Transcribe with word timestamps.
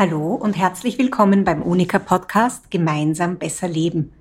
Hallo 0.00 0.32
und 0.32 0.56
herzlich 0.56 0.96
willkommen 0.96 1.44
beim 1.44 1.60
Unica 1.60 1.98
Podcast 1.98 2.70
Gemeinsam 2.70 3.36
besser 3.36 3.68
leben. 3.68 4.14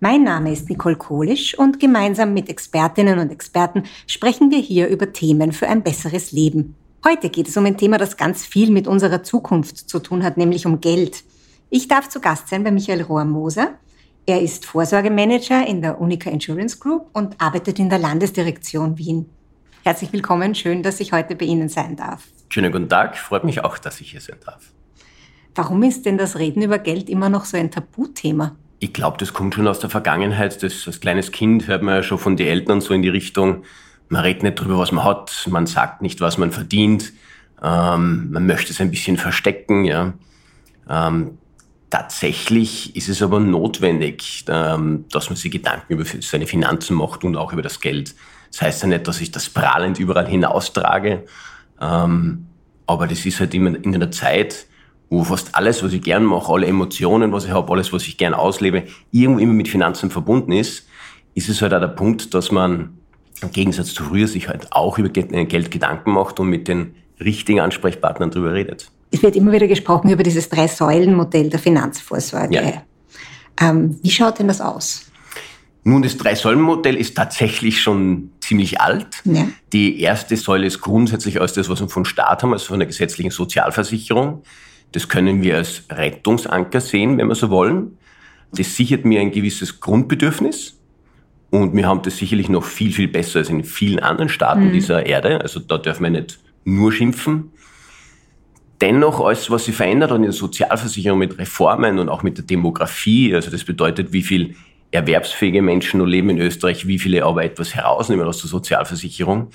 Mein 0.00 0.24
Name 0.24 0.50
ist 0.50 0.68
Nicole 0.68 0.96
Kohlisch 0.96 1.56
und 1.56 1.78
gemeinsam 1.78 2.34
mit 2.34 2.48
Expertinnen 2.48 3.20
und 3.20 3.30
Experten 3.30 3.84
sprechen 4.08 4.50
wir 4.50 4.58
hier 4.58 4.88
über 4.88 5.12
Themen 5.12 5.52
für 5.52 5.68
ein 5.68 5.84
besseres 5.84 6.32
Leben. 6.32 6.74
Heute 7.06 7.30
geht 7.30 7.46
es 7.46 7.56
um 7.56 7.64
ein 7.64 7.76
Thema, 7.76 7.96
das 7.96 8.16
ganz 8.16 8.44
viel 8.44 8.72
mit 8.72 8.88
unserer 8.88 9.22
Zukunft 9.22 9.88
zu 9.88 10.00
tun 10.00 10.24
hat, 10.24 10.36
nämlich 10.36 10.66
um 10.66 10.80
Geld. 10.80 11.22
Ich 11.68 11.86
darf 11.86 12.08
zu 12.08 12.20
Gast 12.20 12.48
sein 12.48 12.64
bei 12.64 12.72
Michael 12.72 13.02
Rohrmoser. 13.02 13.74
Er 14.26 14.42
ist 14.42 14.66
Vorsorgemanager 14.66 15.64
in 15.64 15.80
der 15.80 16.00
Unica 16.00 16.28
Insurance 16.28 16.76
Group 16.76 17.06
und 17.12 17.40
arbeitet 17.40 17.78
in 17.78 17.88
der 17.88 18.00
Landesdirektion 18.00 18.98
Wien. 18.98 19.26
Herzlich 19.84 20.12
willkommen, 20.12 20.56
schön, 20.56 20.82
dass 20.82 20.98
ich 20.98 21.12
heute 21.12 21.36
bei 21.36 21.44
Ihnen 21.44 21.68
sein 21.68 21.94
darf. 21.94 22.24
Schönen 22.48 22.72
guten 22.72 22.88
Tag, 22.88 23.16
freut 23.16 23.44
mich 23.44 23.62
auch, 23.62 23.78
dass 23.78 24.00
ich 24.00 24.10
hier 24.10 24.20
sein 24.20 24.38
darf. 24.44 24.72
Warum 25.54 25.82
ist 25.82 26.06
denn 26.06 26.18
das 26.18 26.38
Reden 26.38 26.62
über 26.62 26.78
Geld 26.78 27.08
immer 27.08 27.28
noch 27.28 27.44
so 27.44 27.56
ein 27.56 27.70
Tabuthema? 27.70 28.56
Ich 28.78 28.92
glaube, 28.92 29.18
das 29.18 29.34
kommt 29.34 29.54
schon 29.54 29.68
aus 29.68 29.78
der 29.78 29.90
Vergangenheit. 29.90 30.62
Das, 30.62 30.86
als 30.86 31.00
kleines 31.00 31.32
Kind 31.32 31.66
hört 31.66 31.82
man 31.82 31.96
ja 31.96 32.02
schon 32.02 32.18
von 32.18 32.36
den 32.36 32.46
Eltern 32.46 32.80
so 32.80 32.94
in 32.94 33.02
die 33.02 33.08
Richtung, 33.08 33.64
man 34.08 34.22
redet 34.22 34.42
nicht 34.42 34.56
drüber, 34.56 34.78
was 34.78 34.90
man 34.90 35.04
hat, 35.04 35.46
man 35.50 35.66
sagt 35.66 36.02
nicht, 36.02 36.20
was 36.20 36.36
man 36.38 36.50
verdient, 36.50 37.12
ähm, 37.62 38.30
man 38.32 38.46
möchte 38.46 38.72
es 38.72 38.80
ein 38.80 38.90
bisschen 38.90 39.16
verstecken. 39.16 39.84
Ja. 39.84 40.14
Ähm, 40.88 41.38
tatsächlich 41.90 42.96
ist 42.96 43.08
es 43.08 43.22
aber 43.22 43.38
notwendig, 43.38 44.44
ähm, 44.48 45.04
dass 45.10 45.28
man 45.28 45.36
sich 45.36 45.50
Gedanken 45.50 45.92
über 45.92 46.04
seine 46.20 46.46
Finanzen 46.46 46.96
macht 46.96 47.22
und 47.22 47.36
auch 47.36 47.52
über 47.52 47.62
das 47.62 47.80
Geld. 47.80 48.14
Das 48.50 48.62
heißt 48.62 48.82
ja 48.82 48.88
nicht, 48.88 49.06
dass 49.06 49.20
ich 49.20 49.30
das 49.30 49.48
prahlend 49.48 49.98
überall 49.98 50.26
hinaustrage, 50.26 51.24
ähm, 51.80 52.46
aber 52.86 53.06
das 53.06 53.24
ist 53.24 53.38
halt 53.38 53.54
immer 53.54 53.76
in 53.76 53.94
einer 53.94 54.10
Zeit, 54.10 54.66
wo 55.10 55.24
fast 55.24 55.54
alles, 55.56 55.82
was 55.82 55.92
ich 55.92 56.02
gern 56.02 56.24
mache, 56.24 56.52
alle 56.52 56.68
Emotionen, 56.68 57.32
was 57.32 57.44
ich 57.44 57.50
habe, 57.50 57.70
alles, 57.72 57.92
was 57.92 58.06
ich 58.06 58.16
gern 58.16 58.32
auslebe, 58.32 58.84
irgendwo 59.10 59.40
immer 59.40 59.52
mit 59.52 59.68
Finanzen 59.68 60.10
verbunden 60.10 60.52
ist, 60.52 60.86
ist 61.34 61.48
es 61.48 61.60
halt 61.60 61.74
auch 61.74 61.80
der 61.80 61.88
Punkt, 61.88 62.32
dass 62.32 62.52
man 62.52 62.96
im 63.42 63.50
Gegensatz 63.50 63.92
zu 63.92 64.04
früher 64.04 64.28
sich 64.28 64.48
halt 64.48 64.72
auch 64.72 64.98
über 64.98 65.10
äh, 65.14 65.44
Geld 65.46 65.70
Gedanken 65.70 66.12
macht 66.12 66.38
und 66.38 66.48
mit 66.48 66.68
den 66.68 66.94
richtigen 67.18 67.60
Ansprechpartnern 67.60 68.30
darüber 68.30 68.54
redet. 68.54 68.90
Es 69.10 69.22
wird 69.22 69.34
immer 69.34 69.50
wieder 69.50 69.66
gesprochen 69.66 70.10
über 70.10 70.22
dieses 70.22 70.48
Drei-Säulen-Modell 70.48 71.50
der 71.50 71.58
Finanzvorsorge. 71.58 72.54
Ja. 72.54 72.82
Ähm, 73.60 73.98
wie 74.02 74.10
schaut 74.10 74.38
denn 74.38 74.46
das 74.46 74.60
aus? 74.60 75.06
Nun, 75.82 76.02
das 76.02 76.16
Drei-Säulen-Modell 76.16 76.96
ist 76.96 77.16
tatsächlich 77.16 77.80
schon 77.80 78.30
ziemlich 78.40 78.80
alt. 78.80 79.22
Ja. 79.24 79.48
Die 79.72 80.00
erste 80.00 80.36
Säule 80.36 80.66
ist 80.66 80.80
grundsätzlich 80.80 81.40
aus 81.40 81.54
das, 81.54 81.68
was 81.68 81.80
wir 81.80 81.88
von 81.88 82.04
Staat 82.04 82.42
haben, 82.42 82.52
also 82.52 82.66
von 82.66 82.78
der 82.78 82.86
gesetzlichen 82.86 83.30
Sozialversicherung. 83.30 84.42
Das 84.92 85.08
können 85.08 85.42
wir 85.42 85.56
als 85.56 85.84
Rettungsanker 85.90 86.80
sehen, 86.80 87.18
wenn 87.18 87.28
wir 87.28 87.34
so 87.34 87.50
wollen. 87.50 87.98
Das 88.52 88.76
sichert 88.76 89.04
mir 89.04 89.20
ein 89.20 89.30
gewisses 89.30 89.80
Grundbedürfnis. 89.80 90.78
Und 91.50 91.74
wir 91.74 91.86
haben 91.86 92.02
das 92.02 92.16
sicherlich 92.16 92.48
noch 92.48 92.64
viel, 92.64 92.92
viel 92.92 93.08
besser 93.08 93.40
als 93.40 93.48
in 93.48 93.64
vielen 93.64 93.98
anderen 94.00 94.28
Staaten 94.28 94.68
mhm. 94.68 94.72
dieser 94.72 95.06
Erde. 95.06 95.40
Also 95.40 95.60
da 95.60 95.78
dürfen 95.78 96.04
wir 96.04 96.10
nicht 96.10 96.38
nur 96.64 96.92
schimpfen. 96.92 97.52
Dennoch, 98.80 99.20
alles, 99.20 99.50
was 99.50 99.66
sich 99.66 99.74
verändert 99.74 100.10
hat 100.10 100.16
in 100.16 100.22
der 100.22 100.32
Sozialversicherung 100.32 101.18
mit 101.18 101.38
Reformen 101.38 101.98
und 101.98 102.08
auch 102.08 102.22
mit 102.22 102.38
der 102.38 102.44
Demografie, 102.44 103.34
also 103.34 103.50
das 103.50 103.64
bedeutet, 103.64 104.12
wie 104.12 104.22
viel 104.22 104.54
erwerbsfähige 104.90 105.60
Menschen 105.60 105.98
noch 105.98 106.06
leben 106.06 106.30
in 106.30 106.38
Österreich, 106.38 106.86
wie 106.86 106.98
viele 106.98 107.24
aber 107.24 107.44
etwas 107.44 107.74
herausnehmen 107.74 108.26
aus 108.26 108.40
der 108.40 108.48
Sozialversicherung, 108.48 109.50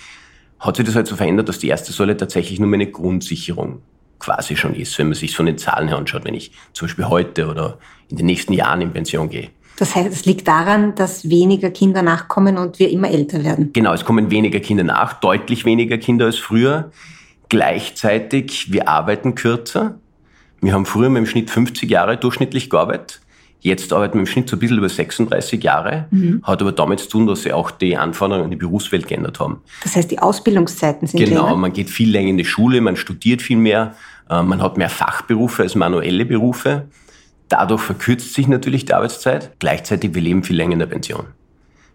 hat 0.59 0.75
sich 0.75 0.86
das 0.86 0.95
halt 0.95 1.08
so 1.08 1.16
verändert, 1.16 1.50
dass 1.50 1.59
die 1.59 1.67
erste 1.67 1.91
Säule 1.91 2.16
tatsächlich 2.16 2.59
nur 2.59 2.72
eine 2.72 2.88
Grundsicherung 2.89 3.81
quasi 4.20 4.56
schon 4.56 4.76
ist, 4.76 4.98
wenn 4.98 5.08
man 5.08 5.16
sich 5.16 5.36
von 5.36 5.46
den 5.46 5.58
Zahlen 5.58 5.88
her 5.88 5.98
anschaut, 5.98 6.26
wenn 6.26 6.34
ich 6.34 6.52
zum 6.74 6.88
Beispiel 6.88 7.06
heute 7.06 7.48
oder 7.48 7.78
in 8.09 8.18
den 8.18 8.26
nächsten 8.26 8.53
Jahren 8.53 8.81
in 8.81 8.92
Pension 8.92 9.30
gehe. 9.30 9.50
Das 9.78 9.96
heißt, 9.96 10.12
es 10.12 10.26
liegt 10.26 10.48
daran, 10.48 10.96
dass 10.96 11.30
weniger 11.30 11.70
Kinder 11.70 12.02
nachkommen 12.02 12.58
und 12.58 12.80
wir 12.80 12.90
immer 12.90 13.09
älter 13.09 13.44
werden. 13.44 13.74
Genau, 13.74 13.94
es 13.94 14.06
kommen 14.06 14.31
weniger 14.31 14.59
Kinder 14.62 14.84
nach, 14.84 15.14
deutlich 15.14 15.66
weniger 15.66 15.98
Kinder 15.98 16.25
als 16.25 16.38
früher. 16.38 16.92
Gleichzeitig, 17.50 18.72
wir 18.72 18.88
arbeiten 18.88 19.36
kürzer. 19.36 20.00
Wir 20.62 20.74
haben 20.74 20.86
früher 20.86 21.09
dem 21.09 21.25
Schnitt 21.25 21.50
50 21.50 21.90
Jahre 21.90 22.18
durchschnittlich 22.18 22.70
gearbeitet. 22.70 23.22
Jetzt 23.66 23.92
arbeiten 23.92 24.14
wir 24.14 24.20
im 24.20 24.28
Schnitt 24.28 24.48
so 24.48 24.58
ein 24.58 24.59
bisschen 24.59 24.78
über 24.78 24.90
36 24.90 25.64
Jahre, 25.64 26.06
mhm. 26.12 26.40
hat 26.44 26.62
aber 26.62 26.72
damit 26.72 27.00
zu 27.00 27.09
tun, 27.09 27.26
dass 27.26 27.42
sie 27.42 27.52
auch 27.52 27.72
die 27.72 27.98
Anforderungen 27.98 28.46
in 28.46 28.52
die 28.52 28.58
Berufswelt 28.58 29.08
geändert 29.08 29.40
haben. 29.40 29.64
Das 29.81 29.96
heißt, 29.96 30.12
die 30.12 30.20
Ausbildungszeiten 30.20 31.08
sind 31.08 31.20
Genau, 31.20 31.46
länger? 31.46 31.58
man 31.58 31.74
geht 31.74 31.90
viel 31.90 32.12
länger 32.12 32.30
in 32.30 32.38
die 32.38 32.46
Schule, 32.46 32.80
man 32.80 32.96
studiert 32.96 33.42
viel 33.42 33.58
mehr, 33.58 33.96
äh, 34.30 34.44
man 34.44 34.62
hat 34.62 34.78
mehr 34.78 34.92
Fachberufe 34.92 35.64
als 35.64 35.74
manuelle 35.74 36.25
Berufe. 36.25 36.90
Dadurch 37.50 37.81
verkürzt 37.81 38.36
sich 38.36 38.48
natürlich 38.48 38.86
die 38.86 38.94
Arbeitszeit. 38.94 39.54
Gleichzeitig, 39.58 40.14
wir 40.14 40.22
leben 40.22 40.44
viel 40.44 40.58
länger 40.58 40.74
in 40.74 40.80
der 40.80 40.86
Pension. 40.86 41.25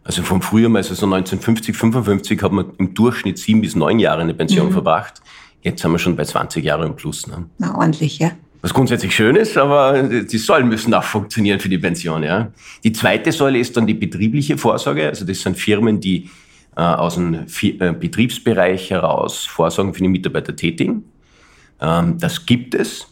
Also 0.02 0.24
vom 0.24 0.42
Frühjahr, 0.42 0.74
also 0.74 0.96
so 0.96 1.06
1950, 1.06 1.76
55, 1.76 2.42
hat 2.42 2.50
man 2.50 2.72
im 2.78 2.94
Durchschnitt 2.94 3.38
sieben 3.38 3.60
bis 3.60 3.76
neun 3.76 4.00
Jahre 4.00 4.22
in 4.22 4.26
der 4.26 4.34
Pension 4.34 4.66
mhm. 4.66 4.72
verbracht. 4.72 5.22
Jetzt 5.62 5.82
sind 5.82 5.92
wir 5.92 6.00
schon 6.00 6.16
bei 6.16 6.24
20 6.24 6.64
Jahren 6.64 6.88
im 6.88 6.96
Plus. 6.96 7.28
Ne? 7.28 7.44
Na, 7.58 7.78
ordentlich, 7.78 8.18
ja. 8.18 8.32
Was 8.62 8.74
grundsätzlich 8.74 9.14
schön 9.14 9.36
ist, 9.36 9.56
aber 9.56 10.02
die 10.02 10.38
Säulen 10.38 10.68
müssen 10.68 10.92
auch 10.92 11.04
funktionieren 11.04 11.60
für 11.60 11.70
die 11.70 11.78
Pension. 11.78 12.22
Ja. 12.22 12.52
Die 12.84 12.92
zweite 12.92 13.32
Säule 13.32 13.58
ist 13.58 13.76
dann 13.76 13.86
die 13.86 13.94
betriebliche 13.94 14.58
Vorsorge. 14.58 15.08
Also 15.08 15.24
das 15.24 15.40
sind 15.40 15.56
Firmen, 15.56 15.98
die 15.98 16.28
äh, 16.76 16.82
aus 16.82 17.14
dem 17.14 17.34
äh, 17.34 17.92
Betriebsbereich 17.92 18.90
heraus 18.90 19.46
Vorsorgen 19.46 19.94
für 19.94 20.02
die 20.02 20.08
Mitarbeiter 20.08 20.54
tätigen. 20.54 21.04
Ähm, 21.80 22.18
das 22.18 22.44
gibt 22.44 22.74
es. 22.74 23.06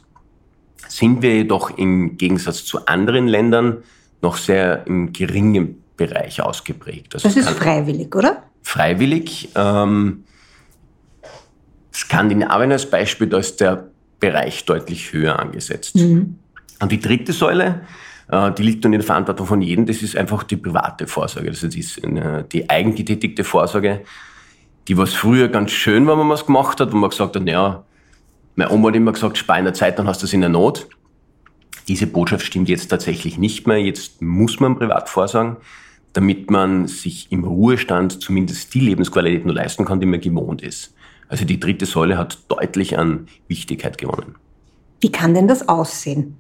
Sind 0.87 1.23
wir 1.23 1.35
jedoch 1.35 1.77
im 1.79 2.17
Gegensatz 2.19 2.65
zu 2.65 2.87
anderen 2.87 3.27
Ländern 3.27 3.79
noch 4.21 4.37
sehr 4.37 4.87
im 4.87 5.13
geringen 5.13 5.83
Bereich 5.97 6.43
ausgeprägt. 6.43 7.15
Also 7.15 7.29
das 7.29 7.37
ist 7.37 7.51
freiwillig, 7.51 8.15
oder? 8.15 8.43
Freiwillig. 8.63 9.49
Ähm, 9.55 10.25
Skandinavien 11.93 12.73
als 12.73 12.89
Beispiel, 12.89 13.29
da 13.29 13.39
ist 13.39 13.61
der 13.61 13.89
Bereich 14.21 14.65
deutlich 14.65 15.13
höher 15.13 15.39
angesetzt. 15.39 15.97
Mhm. 15.97 16.37
Und 16.81 16.93
die 16.93 17.01
dritte 17.01 17.33
Säule, 17.33 17.83
äh, 18.29 18.53
die 18.53 18.63
liegt 18.63 18.85
dann 18.85 18.93
in 18.93 19.01
der 19.01 19.07
Verantwortung 19.07 19.47
von 19.47 19.63
jedem, 19.63 19.87
das 19.87 20.03
ist 20.03 20.17
einfach 20.17 20.43
die 20.43 20.57
private 20.57 21.07
Vorsorge. 21.07 21.51
Das 21.51 21.63
ist 21.63 22.01
die 22.53 22.71
eigengetätigte 22.71 23.45
Vorsorge, 23.45 24.03
die 24.87 24.97
was 24.97 25.15
früher 25.15 25.49
ganz 25.49 25.71
schön 25.71 26.07
war, 26.07 26.19
wenn 26.19 26.27
man 26.27 26.37
es 26.37 26.47
gemacht 26.47 26.81
hat, 26.81 26.93
wo 26.93 26.97
man 26.97 27.11
gesagt 27.11 27.37
hat, 27.37 27.45
naja, 27.45 27.85
meine 28.57 28.73
Oma 28.73 28.89
hat 28.89 28.97
immer 28.97 29.13
gesagt, 29.13 29.39
spar 29.39 29.59
in 29.59 29.65
der 29.65 29.75
Zeit, 29.75 29.99
dann 29.99 30.09
hast 30.09 30.23
du 30.23 30.27
es 30.27 30.33
in 30.33 30.41
der 30.41 30.51
Not. 30.51 30.89
Diese 31.87 32.07
Botschaft 32.07 32.45
stimmt 32.45 32.69
jetzt 32.69 32.89
tatsächlich 32.89 33.39
nicht 33.39 33.67
mehr. 33.67 33.79
Jetzt 33.79 34.21
muss 34.21 34.61
man 34.61 34.77
privat 34.77 35.09
vorsorgen, 35.09 35.59
damit 36.13 36.51
man 36.51 36.87
sich 36.87 37.31
im 37.31 37.45
Ruhestand 37.45 38.21
zumindest 38.21 38.75
die 38.75 38.81
Lebensqualität 38.81 39.47
nur 39.47 39.55
leisten 39.55 39.85
kann, 39.85 40.01
die 40.01 40.07
man 40.07 40.21
gewohnt 40.21 40.63
ist. 40.63 40.95
Also 41.29 41.45
die 41.45 41.61
dritte 41.61 41.87
Säule 41.87 42.19
hat 42.19 42.39
deutlich 42.49 42.99
an 42.99 43.29
Wichtigkeit 43.49 43.99
gewonnen. 43.99 44.35
Wie 45.01 45.13
kann 45.13 45.35
denn 45.35 45.47
das 45.47 45.69
aussehen? 45.69 46.37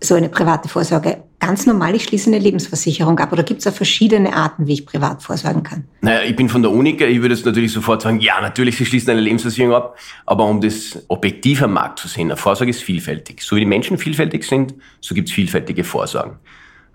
So 0.00 0.14
eine 0.14 0.28
private 0.28 0.68
Vorsorge. 0.68 1.22
Ganz 1.38 1.66
normal, 1.66 1.94
ich 1.94 2.04
schließe 2.04 2.28
eine 2.28 2.38
Lebensversicherung 2.38 3.18
ab. 3.18 3.32
Oder 3.32 3.42
gibt 3.44 3.58
es 3.58 3.64
da 3.64 3.72
verschiedene 3.72 4.34
Arten, 4.34 4.66
wie 4.66 4.72
ich 4.74 4.86
privat 4.86 5.22
vorsorgen 5.22 5.62
kann? 5.62 5.84
Naja, 6.00 6.22
ich 6.22 6.34
bin 6.34 6.48
von 6.48 6.62
der 6.62 6.72
Unica. 6.72 7.04
Ich 7.04 7.20
würde 7.20 7.34
jetzt 7.34 7.46
natürlich 7.46 7.72
sofort 7.72 8.02
sagen, 8.02 8.20
ja, 8.20 8.40
natürlich, 8.40 8.76
Sie 8.76 8.86
schließen 8.86 9.10
eine 9.10 9.20
Lebensversicherung 9.20 9.74
ab. 9.74 9.96
Aber 10.26 10.44
um 10.46 10.60
das 10.60 10.98
objektiv 11.08 11.62
am 11.62 11.74
Markt 11.74 12.00
zu 12.00 12.08
sehen, 12.08 12.30
eine 12.30 12.36
Vorsorge 12.36 12.70
ist 12.70 12.82
vielfältig. 12.82 13.42
So 13.42 13.54
wie 13.54 13.60
die 13.60 13.66
Menschen 13.66 13.98
vielfältig 13.98 14.44
sind, 14.44 14.74
so 15.00 15.14
gibt 15.14 15.28
es 15.28 15.34
vielfältige 15.34 15.84
Vorsorgen. 15.84 16.38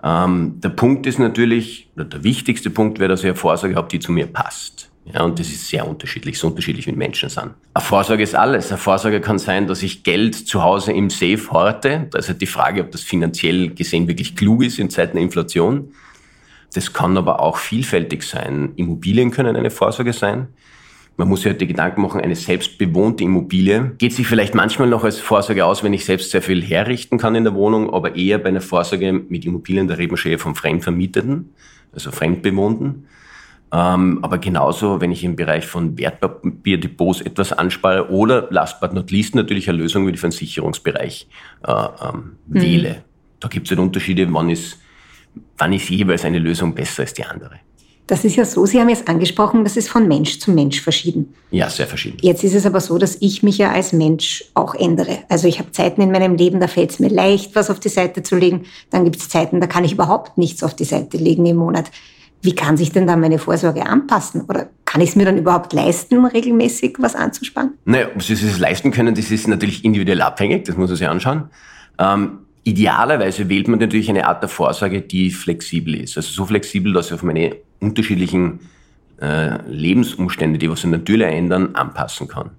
Ähm, 0.04 0.60
der 0.60 0.70
Punkt 0.70 1.06
ist 1.08 1.20
natürlich, 1.20 1.90
oder 1.96 2.06
der 2.06 2.24
wichtigste 2.24 2.70
Punkt 2.70 3.00
wäre, 3.00 3.10
dass 3.10 3.22
ich 3.22 3.28
eine 3.28 3.36
Vorsorge 3.36 3.76
habe, 3.76 3.88
die 3.88 4.00
zu 4.00 4.12
mir 4.12 4.28
passt. 4.28 4.87
Ja, 5.14 5.24
und 5.24 5.40
das 5.40 5.48
ist 5.48 5.68
sehr 5.68 5.88
unterschiedlich, 5.88 6.38
so 6.38 6.48
unterschiedlich 6.48 6.86
wie 6.88 6.92
Menschen 6.92 7.30
sind. 7.30 7.52
Eine 7.74 7.84
Vorsorge 7.84 8.24
ist 8.24 8.36
alles. 8.36 8.70
Eine 8.70 8.78
Vorsorge 8.78 9.22
kann 9.22 9.40
sein, 9.40 9.68
dass 9.68 9.82
ich 9.82 10.04
Geld 10.04 10.36
zu 10.36 10.64
Hause 10.64 10.92
im 10.92 11.10
Safe 11.10 11.50
horte. 11.50 12.08
Da 12.12 12.20
ist 12.20 12.28
halt 12.28 12.42
die 12.42 12.48
Frage, 12.48 12.82
ob 12.82 12.92
das 12.92 13.02
finanziell 13.02 13.70
gesehen 13.70 14.08
wirklich 14.08 14.36
klug 14.36 14.64
ist 14.64 14.80
in 14.80 14.90
Zeiten 14.90 15.14
der 15.16 15.24
Inflation. 15.24 15.94
Das 16.74 16.92
kann 16.92 17.18
aber 17.18 17.40
auch 17.40 17.58
vielfältig 17.58 18.24
sein. 18.24 18.74
Immobilien 18.76 19.32
können 19.32 19.56
eine 19.56 19.72
Vorsorge 19.72 20.12
sein. 20.12 20.50
Man 21.16 21.30
muss 21.30 21.42
sich 21.42 21.52
halt 21.52 21.60
Gedanken 21.60 22.02
machen, 22.02 22.22
eine 22.22 22.36
selbstbewohnte 22.36 23.24
Immobilie 23.24 23.94
geht 23.98 24.14
sich 24.14 24.28
vielleicht 24.28 24.54
manchmal 24.54 24.88
noch 24.88 25.04
als 25.04 25.18
Vorsorge 25.20 25.66
aus, 25.66 25.84
wenn 25.84 25.94
ich 25.94 26.06
selbst 26.06 26.30
sehr 26.30 26.44
viel 26.44 26.62
herrichten 26.62 27.18
kann 27.18 27.34
in 27.34 27.44
der 27.44 27.56
Wohnung, 27.56 27.92
aber 27.92 28.16
eher 28.16 28.38
bei 28.38 28.50
einer 28.50 28.62
Vorsorge 28.62 29.12
mit 29.12 29.44
Immobilien, 29.44 29.90
schon 30.16 30.32
eher 30.32 30.38
vom 30.38 30.54
Fremdvermieteten, 30.54 31.50
also 31.92 32.12
Fremdbewohnten. 32.12 33.08
Ähm, 33.72 34.20
aber 34.22 34.38
genauso, 34.38 35.02
wenn 35.02 35.12
ich 35.12 35.24
im 35.24 35.36
Bereich 35.36 35.66
von 35.66 35.98
Wertpapierdepots 35.98 37.22
etwas 37.22 37.52
anspare 37.52 38.10
oder 38.10 38.48
last 38.50 38.80
but 38.80 38.94
not 38.94 39.12
least 39.12 39.36
natürlich 39.36 39.70
eine 39.70 39.78
Lösung 39.78 40.08
wie 40.08 40.12
den 40.12 40.18
Versicherungsbereich 40.18 41.28
äh, 41.66 41.72
ähm, 41.72 42.38
mhm. 42.48 42.62
wähle. 42.62 43.04
Da 43.40 43.50
gibt 43.50 43.68
es 43.68 43.72
halt 43.72 43.80
Unterschiede, 43.80 44.28
wann 44.32 44.50
ist, 44.50 44.80
wann 45.58 45.74
ist 45.74 45.90
jeweils 45.90 46.24
eine 46.24 46.40
Lösung 46.40 46.74
besser 46.74 47.04
als 47.04 47.14
die 47.14 47.26
andere. 47.26 47.60
Das 48.08 48.24
ist 48.24 48.38
ja 48.38 48.46
so, 48.46 48.66
Sie 48.66 48.80
haben 48.80 48.88
jetzt 48.88 49.10
angesprochen, 49.10 49.66
das 49.66 49.76
ist 49.76 49.90
von 49.90 50.08
Mensch 50.08 50.40
zu 50.40 50.52
Mensch 50.52 50.80
verschieden. 50.80 51.36
Ja, 51.52 51.70
sehr 51.70 51.88
verschieden. 51.88 52.18
Jetzt 52.22 52.42
ist 52.46 52.56
es 52.56 52.66
aber 52.66 52.80
so, 52.80 52.98
dass 52.98 53.18
ich 53.20 53.44
mich 53.44 53.58
ja 53.58 53.74
als 53.74 53.92
Mensch 53.92 54.46
auch 54.54 54.76
ändere. 54.76 55.20
Also 55.28 55.50
ich 55.50 55.60
habe 55.60 55.74
Zeiten 55.74 56.02
in 56.02 56.12
meinem 56.12 56.36
Leben, 56.36 56.62
da 56.62 56.70
fällt 56.70 56.92
es 56.92 57.00
mir 57.00 57.10
leicht, 57.10 57.54
was 57.54 57.70
auf 57.70 57.82
die 57.82 57.90
Seite 57.90 58.24
zu 58.24 58.38
legen. 58.38 58.64
Dann 58.92 59.04
gibt 59.04 59.18
es 59.18 59.28
Zeiten, 59.28 59.60
da 59.60 59.68
kann 59.68 59.84
ich 59.84 59.92
überhaupt 59.92 60.38
nichts 60.38 60.64
auf 60.64 60.74
die 60.74 60.86
Seite 60.86 61.18
legen 61.18 61.46
im 61.46 61.58
Monat. 61.58 61.92
Wie 62.42 62.56
kann 62.56 62.78
sich 62.78 62.92
denn 62.92 63.08
da 63.08 63.16
meine 63.16 63.40
Vorsorge 63.40 63.86
anpassen? 63.86 64.42
Oder 64.48 64.70
kann 64.86 65.02
ich 65.02 65.10
es 65.10 65.16
mir 65.16 65.26
dann 65.26 65.38
überhaupt 65.38 65.74
leisten, 65.74 66.24
regelmäßig 66.26 66.98
was 67.00 67.16
anzusparen? 67.16 67.74
Naja, 67.86 68.08
ob 68.14 68.22
Sie 68.22 68.34
es 68.34 68.60
leisten 68.60 68.92
können, 68.92 69.16
das 69.16 69.32
ist 69.32 69.48
natürlich 69.48 69.84
individuell 69.84 70.22
abhängig, 70.22 70.66
das 70.66 70.78
muss 70.78 70.90
man 70.90 70.98
sich 70.98 71.08
anschauen. 71.08 71.50
Ähm, 71.98 72.40
idealerweise 72.64 73.50
wählt 73.50 73.68
man 73.68 73.80
natürlich 73.80 74.10
eine 74.10 74.28
Art 74.28 74.42
der 74.42 74.50
Vorsorge, 74.50 75.02
die 75.02 75.32
flexibel 75.32 75.96
ist. 75.96 76.18
Also 76.18 76.32
so 76.32 76.46
flexibel, 76.46 76.94
dass 76.94 77.08
ich 77.08 77.14
auf 77.14 77.24
meine 77.24 77.56
unterschiedlichen 77.80 78.60
äh, 79.22 79.62
Lebensumstände, 79.68 80.60
die 80.60 80.70
was 80.70 80.82
sich 80.82 80.92
natürlich 80.92 81.28
ändern, 81.28 81.76
anpassen 81.76 82.28
kann. 82.28 82.52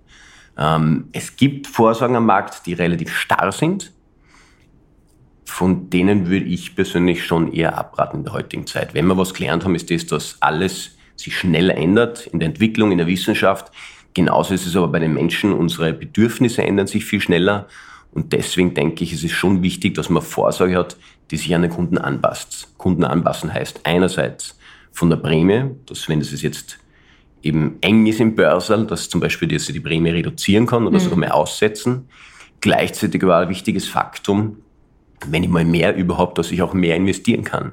Ähm, 0.58 1.08
es 1.12 1.36
gibt 1.36 1.66
Vorsorgen 1.66 2.16
am 2.16 2.26
Markt, 2.26 2.66
die 2.66 2.72
relativ 2.72 3.14
starr 3.14 3.52
sind. 3.52 3.92
Von 5.58 5.90
denen 5.90 6.28
würde 6.28 6.44
ich 6.44 6.76
persönlich 6.76 7.25
schon 7.25 7.52
eher 7.52 7.76
abraten 7.76 8.19
in 8.19 8.22
der 8.25 8.32
heutigen 8.32 8.64
Zeit. 8.64 8.94
Wenn 8.94 9.08
wir 9.08 9.19
was 9.19 9.34
gelernt 9.34 9.64
haben, 9.64 9.75
ist 9.75 9.90
das, 9.90 10.06
dass 10.06 10.37
alles 10.38 10.96
sich 11.16 11.37
schneller 11.37 11.76
ändert 11.76 12.28
in 12.28 12.38
der 12.38 12.49
Entwicklung, 12.50 12.93
in 12.93 12.99
der 12.99 13.08
Wissenschaft. 13.08 13.72
Genauso 14.14 14.55
ist 14.55 14.66
es 14.69 14.76
aber 14.76 14.87
bei 14.87 15.00
den 15.00 15.14
Menschen. 15.14 15.52
Unsere 15.52 15.93
Bedürfnisse 15.93 16.62
ändern 16.62 16.87
sich 16.87 17.05
viel 17.05 17.20
schneller. 17.20 17.66
Und 18.12 18.32
deswegen 18.32 18.75
denke 18.75 19.02
ich, 19.02 19.12
es 19.12 19.25
ist 19.25 19.32
schon 19.32 19.64
wichtig, 19.64 19.96
dass 19.96 20.08
man 20.10 20.22
Vorsorge 20.22 20.78
hat, 20.78 20.96
die 21.32 21.37
sich 21.37 21.52
an 21.52 21.62
den 21.62 21.72
Kunden 21.72 21.99
anpasst. 21.99 22.78
Kunden 22.78 23.02
anpassen 23.02 23.52
heißt 23.52 23.81
einerseits 23.82 24.60
von 24.93 25.10
der 25.10 25.16
Prämie, 25.16 25.72
dass 25.87 26.08
wenn 26.08 26.20
es 26.20 26.40
jetzt 26.40 26.78
eben 27.43 27.78
eng 27.81 28.06
ist 28.06 28.20
im 28.20 28.37
Börsal, 28.37 28.87
dass 28.87 29.08
zum 29.08 29.20
Beispiel 29.20 29.49
dass 29.49 29.66
sie 29.66 29.72
die 29.72 29.81
Prämie 29.81 30.10
reduzieren 30.10 30.66
kann 30.66 30.87
oder 30.87 31.00
mhm. 31.00 31.02
sogar 31.02 31.19
mehr 31.19 31.34
aussetzen. 31.34 32.08
Gleichzeitig 32.60 33.26
war 33.26 33.43
ein 33.43 33.49
wichtiges 33.49 33.88
Faktum, 33.88 34.58
wenn 35.26 35.43
ich 35.43 35.49
mal 35.49 35.65
mehr 35.65 35.97
überhaupt, 35.97 36.38
dass 36.38 36.50
ich 36.50 36.62
auch 36.62 36.75
mehr 36.75 36.97
investieren 36.97 37.44
kann. 37.44 37.73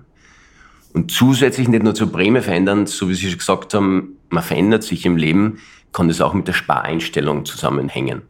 Und 0.93 1.11
zusätzlich 1.11 1.67
nicht 1.67 1.83
nur 1.83 1.93
zur 1.93 2.11
Prämie 2.11 2.41
verändern, 2.41 2.87
so 2.87 3.09
wie 3.09 3.15
Sie 3.15 3.27
schon 3.29 3.37
gesagt 3.37 3.73
haben, 3.73 4.17
man 4.29 4.43
verändert 4.43 4.83
sich 4.83 5.05
im 5.05 5.17
Leben, 5.17 5.59
kann 5.91 6.07
das 6.07 6.21
auch 6.21 6.33
mit 6.33 6.47
der 6.47 6.53
Spareinstellung 6.53 7.45
zusammenhängen. 7.45 8.21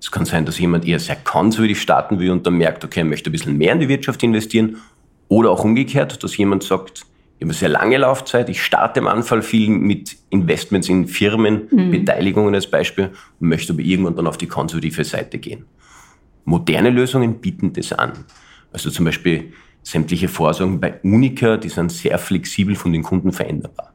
Es 0.00 0.10
kann 0.10 0.24
sein, 0.24 0.46
dass 0.46 0.58
jemand 0.58 0.86
eher 0.86 0.98
sehr 0.98 1.16
konservativ 1.16 1.80
starten 1.80 2.18
will 2.18 2.30
und 2.30 2.46
dann 2.46 2.54
merkt, 2.54 2.84
okay, 2.84 3.00
er 3.00 3.04
möchte 3.04 3.30
ein 3.30 3.32
bisschen 3.32 3.58
mehr 3.58 3.72
in 3.72 3.80
die 3.80 3.88
Wirtschaft 3.88 4.22
investieren. 4.22 4.78
Oder 5.28 5.50
auch 5.50 5.62
umgekehrt, 5.62 6.24
dass 6.24 6.36
jemand 6.36 6.62
sagt, 6.62 7.06
ich 7.38 7.44
habe 7.44 7.52
eine 7.52 7.52
sehr 7.54 7.68
lange 7.68 7.96
Laufzeit. 7.98 8.48
Ich 8.50 8.62
starte 8.62 9.00
am 9.00 9.06
Anfang 9.06 9.42
viel 9.42 9.70
mit 9.70 10.16
Investments 10.28 10.88
in 10.88 11.06
Firmen, 11.06 11.68
mhm. 11.70 11.90
Beteiligungen 11.90 12.54
als 12.54 12.66
Beispiel 12.66 13.12
und 13.40 13.48
möchte 13.48 13.72
aber 13.72 13.80
irgendwann 13.80 14.16
dann 14.16 14.26
auf 14.26 14.36
die 14.36 14.46
konservative 14.46 15.04
Seite 15.04 15.38
gehen. 15.38 15.64
Moderne 16.44 16.90
Lösungen 16.90 17.40
bieten 17.40 17.72
das 17.72 17.92
an. 17.92 18.12
Also 18.72 18.90
zum 18.90 19.04
Beispiel 19.04 19.52
sämtliche 19.82 20.28
Vorsorgen 20.28 20.80
bei 20.80 21.00
Unica, 21.02 21.56
die 21.56 21.68
sind 21.68 21.90
sehr 21.90 22.18
flexibel 22.18 22.74
von 22.74 22.92
den 22.92 23.02
Kunden 23.02 23.32
veränderbar. 23.32 23.92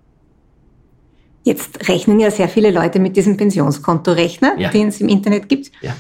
Jetzt 1.44 1.88
rechnen 1.88 2.19
ja 2.19 2.31
sehr 2.31 2.50
viele 2.50 2.72
Leute 2.72 3.00
mit 3.00 3.16
diesem 3.16 3.38
Pensionskontorechner, 3.38 4.56
ja. 4.57 4.69
den 4.72 4.88
es 4.88 5.00
im 5.00 5.10
Internet 5.10 5.48
gibt. 5.48 5.72
Ja. 5.81 5.95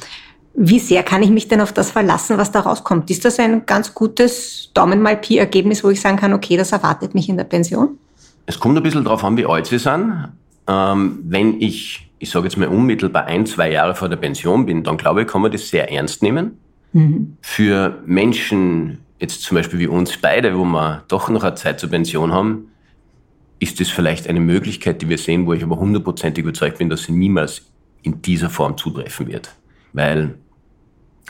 Wie 0.55 0.79
sehr 0.79 1.03
kann 1.03 1.21
ich 1.21 1.29
mich 1.29 1.47
denn 1.47 1.61
auf 1.61 1.71
das 1.71 1.91
verlassen, 1.91 2.37
was 2.37 2.51
da 2.51 2.61
rauskommt? 2.61 3.11
Ist 3.11 3.25
das 3.25 3.39
ein 3.39 3.65
ganz 3.65 3.93
gutes 3.93 4.71
Daumen-mal-Pi-Ergebnis, 4.73 5.83
wo 5.83 5.89
ich 5.89 6.01
sagen 6.01 6.17
kann, 6.17 6.33
okay, 6.33 6.57
das 6.57 6.71
erwartet 6.71 7.13
mich 7.13 7.29
in 7.29 7.37
der 7.37 7.43
Pension? 7.43 7.99
Es 8.47 8.59
kommt 8.59 8.75
ein 8.77 8.81
bisschen 8.81 9.03
darauf 9.03 9.23
an, 9.23 9.37
wie 9.37 9.45
alt 9.45 9.67
Sie 9.67 9.77
sind. 9.77 10.29
Ähm, 10.67 11.19
wenn 11.23 11.61
ich, 11.61 12.09
ich 12.17 12.31
sage 12.31 12.45
jetzt 12.45 12.57
mal 12.57 12.67
unmittelbar 12.67 13.25
ein, 13.25 13.45
zwei 13.45 13.69
Jahre 13.69 13.93
vor 13.93 14.09
der 14.09 14.15
Pension 14.15 14.65
bin, 14.65 14.83
dann 14.83 14.97
glaube 14.97 15.21
ich, 15.21 15.27
kann 15.27 15.41
man 15.41 15.51
das 15.51 15.69
sehr 15.69 15.91
ernst 15.91 16.23
nehmen. 16.23 16.57
Mhm. 16.95 17.35
Für 17.41 18.01
Menschen, 18.05 18.99
jetzt 19.19 19.41
zum 19.41 19.55
Beispiel 19.55 19.79
wie 19.79 19.87
uns 19.87 20.15
beide, 20.17 20.57
wo 20.57 20.63
wir 20.63 21.03
doch 21.09 21.29
noch 21.29 21.43
eine 21.43 21.55
Zeit 21.55 21.79
zur 21.79 21.89
Pension 21.89 22.31
haben, 22.31 22.69
ist 23.59 23.81
das 23.81 23.89
vielleicht 23.89 24.29
eine 24.29 24.39
Möglichkeit, 24.39 25.01
die 25.01 25.09
wir 25.09 25.17
sehen, 25.17 25.45
wo 25.45 25.53
ich 25.53 25.61
aber 25.61 25.77
hundertprozentig 25.77 26.43
überzeugt 26.43 26.77
bin, 26.77 26.89
dass 26.89 27.03
sie 27.03 27.11
niemals 27.11 27.69
in 28.01 28.21
dieser 28.21 28.49
Form 28.49 28.77
zutreffen 28.77 29.27
wird. 29.27 29.53
Weil 29.91 30.35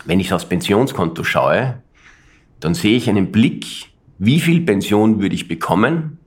wenn 0.06 0.20
ich 0.20 0.32
aufs 0.34 0.46
Pensionskonto 0.46 1.24
schaue, 1.24 1.82
dann 2.60 2.76
sehe 2.76 2.96
ich 2.96 3.10
einen 3.10 3.32
Blick, 3.32 3.66
wie 4.20 4.40
viel 4.40 4.62
Pension 4.62 5.20
würde 5.20 5.34
ich 5.34 5.48
bekommen, 5.48 6.20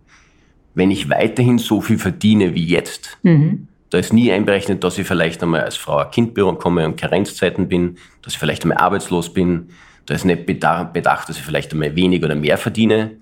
wenn 0.75 0.91
ich 0.91 1.11
weiterhin 1.11 1.58
so 1.58 1.81
viel 1.81 1.99
verdiene 1.99 2.55
wie 2.55 2.67
jetzt. 2.67 3.19
Mhm. 3.23 3.68
Da 3.90 3.99
ist 3.99 4.12
nie 4.12 4.31
einberechnet, 4.31 4.85
dass 4.85 4.99
ich 4.99 5.06
vielleicht 5.06 5.43
einmal 5.43 5.62
als 5.62 5.76
Frau 5.76 5.96
ein 5.96 6.11
Kind 6.11 6.35
bekomme 6.35 6.85
und 6.85 6.96
Karenzzeiten 6.96 7.69
bin, 7.69 7.96
dass 8.23 8.35
ich 8.35 8.38
vielleicht 8.38 8.62
einmal 8.62 8.79
arbeitslos 8.79 9.32
bin. 9.32 9.70
Da 10.06 10.14
ist 10.14 10.25
nicht 10.25 10.46
bedacht, 10.46 11.29
dass 11.29 11.38
ich 11.38 11.43
vielleicht 11.43 11.73
einmal 11.73 11.94
weniger 11.96 12.26
oder 12.26 12.35
mehr 12.35 12.58
verdiene. 12.58 13.12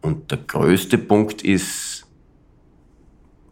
Und 0.00 0.30
der 0.30 0.38
größte 0.38 0.98
Punkt 0.98 1.42
ist, 1.42 2.06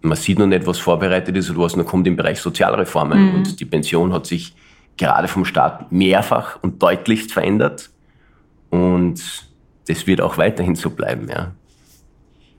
man 0.01 0.17
sieht 0.17 0.39
noch 0.39 0.47
nicht, 0.47 0.67
was 0.67 0.79
vorbereitet 0.79 1.37
ist 1.37 1.51
oder 1.51 1.61
was 1.61 1.77
noch 1.77 1.85
kommt 1.85 2.07
im 2.07 2.17
Bereich 2.17 2.41
Sozialreformen. 2.41 3.19
Mhm. 3.19 3.35
Und 3.35 3.61
die 3.61 3.65
Pension 3.65 4.13
hat 4.13 4.27
sich 4.27 4.55
gerade 4.97 5.29
vom 5.29 5.45
Staat 5.45 5.93
mehrfach 5.93 6.63
und 6.63 6.83
deutlichst 6.83 7.33
verändert. 7.33 7.91
Und 8.71 9.21
das 9.87 10.07
wird 10.07 10.21
auch 10.21 10.39
weiterhin 10.39 10.75
so 10.75 10.91
bleiben, 10.91 11.29
ja. 11.29 11.53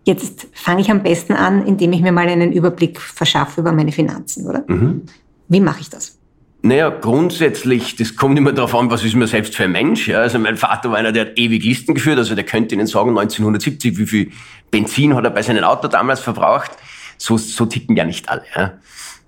Jetzt 0.07 0.47
fange 0.53 0.79
ich 0.79 0.89
am 0.89 1.03
besten 1.03 1.33
an, 1.33 1.67
indem 1.67 1.91
ich 1.91 2.01
mir 2.01 2.13
mal 2.13 2.29
einen 2.29 2.53
Überblick 2.53 3.01
verschaffe 3.01 3.59
über 3.59 3.73
meine 3.73 3.91
Finanzen, 3.91 4.47
oder? 4.47 4.63
Mhm. 4.65 5.01
Wie 5.49 5.59
mache 5.59 5.81
ich 5.81 5.89
das? 5.89 6.17
Naja, 6.61 6.89
grundsätzlich, 6.89 7.97
das 7.97 8.15
kommt 8.15 8.37
immer 8.37 8.53
darauf 8.53 8.73
an, 8.73 8.89
was 8.89 9.03
ist 9.03 9.15
mir 9.15 9.27
selbst 9.27 9.53
für 9.53 9.65
ein 9.65 9.73
Mensch. 9.73 10.07
Ja? 10.07 10.19
Also 10.19 10.39
mein 10.39 10.55
Vater 10.55 10.91
war 10.91 10.97
einer, 10.97 11.11
der 11.11 11.25
hat 11.25 11.37
ewig 11.37 11.61
Listen 11.61 11.93
geführt. 11.93 12.17
Also 12.17 12.35
der 12.35 12.45
könnte 12.45 12.73
Ihnen 12.73 12.87
sagen, 12.87 13.09
1970, 13.09 13.97
wie 13.97 14.07
viel 14.07 14.31
Benzin 14.71 15.13
hat 15.13 15.25
er 15.25 15.29
bei 15.29 15.41
seinem 15.41 15.65
Auto 15.65 15.89
damals 15.89 16.21
verbraucht. 16.21 16.71
So, 17.17 17.37
so 17.37 17.65
ticken 17.65 17.97
ja 17.97 18.05
nicht 18.05 18.29
alle. 18.29 18.43
Ja? 18.55 18.73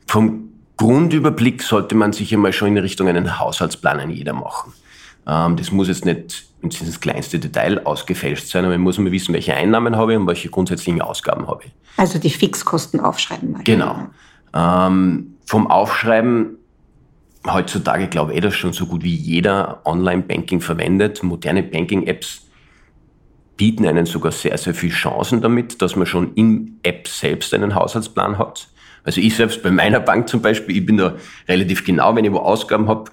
Vom 0.08 0.50
Grundüberblick 0.78 1.62
sollte 1.62 1.94
man 1.94 2.14
sich 2.14 2.34
einmal 2.34 2.54
schon 2.54 2.70
in 2.70 2.78
Richtung 2.78 3.10
einen 3.10 3.38
Haushaltsplan 3.38 4.00
an 4.00 4.12
jeder 4.12 4.32
machen. 4.32 4.72
Ähm, 5.30 5.56
das 5.56 5.72
muss 5.72 5.88
jetzt 5.88 6.06
nicht 6.06 6.46
ins 6.62 7.00
kleinste 7.00 7.40
Detail 7.40 7.86
ausgefälscht 7.86 8.48
sein, 8.48 8.66
aber 8.66 8.74
man 8.74 8.82
muss 8.82 8.98
mal 8.98 9.12
wissen, 9.12 9.34
welche 9.34 9.54
Einnahmen 9.54 9.96
habe 9.96 10.14
ich 10.14 10.20
und 10.20 10.28
welche 10.28 10.50
grundsätzlichen 10.50 11.02
Ausgaben 11.02 11.48
habe 11.48 11.66
ich. 11.66 11.72
Also 11.98 12.20
die 12.20 12.30
Fixkosten 12.30 13.00
aufschreiben. 13.00 13.52
Mal. 13.52 13.64
Genau. 13.64 14.08
Ähm, 14.54 15.36
vom 15.46 15.68
Aufschreiben 15.68 16.58
heutzutage 17.48 18.08
glaube 18.08 18.34
ich, 18.34 18.42
dass 18.42 18.56
schon 18.56 18.74
so 18.74 18.88
gut 18.88 19.04
wie 19.04 19.16
jeder 19.16 19.82
Online-Banking 19.86 20.62
verwendet. 20.62 21.24
Moderne 21.24 21.64
Banking-Apps 21.64 22.48
bieten 23.56 23.86
einen 23.86 24.06
sogar 24.06 24.32
sehr, 24.32 24.58
sehr 24.58 24.74
viele 24.74 24.94
Chancen 24.94 25.42
damit, 25.42 25.82
dass 25.82 25.96
man 25.96 26.08
schon 26.08 26.34
im 26.36 26.80
App 26.84 27.08
selbst 27.08 27.54
einen 27.54 27.76
Haushaltsplan 27.76 28.38
hat. 28.38 28.68
Also 29.04 29.22
ich 29.22 29.36
selbst 29.36 29.64
bei 29.64 29.72
meiner 29.72 30.00
Bank 30.00 30.28
zum 30.28 30.42
Beispiel, 30.42 30.78
ich 30.78 30.86
bin 30.86 30.98
da 30.98 31.16
relativ 31.48 31.86
genau, 31.86 32.16
wenn 32.16 32.26
ich 32.26 32.32
wo 32.32 32.38
Ausgaben 32.38 32.88
habe, 32.88 33.12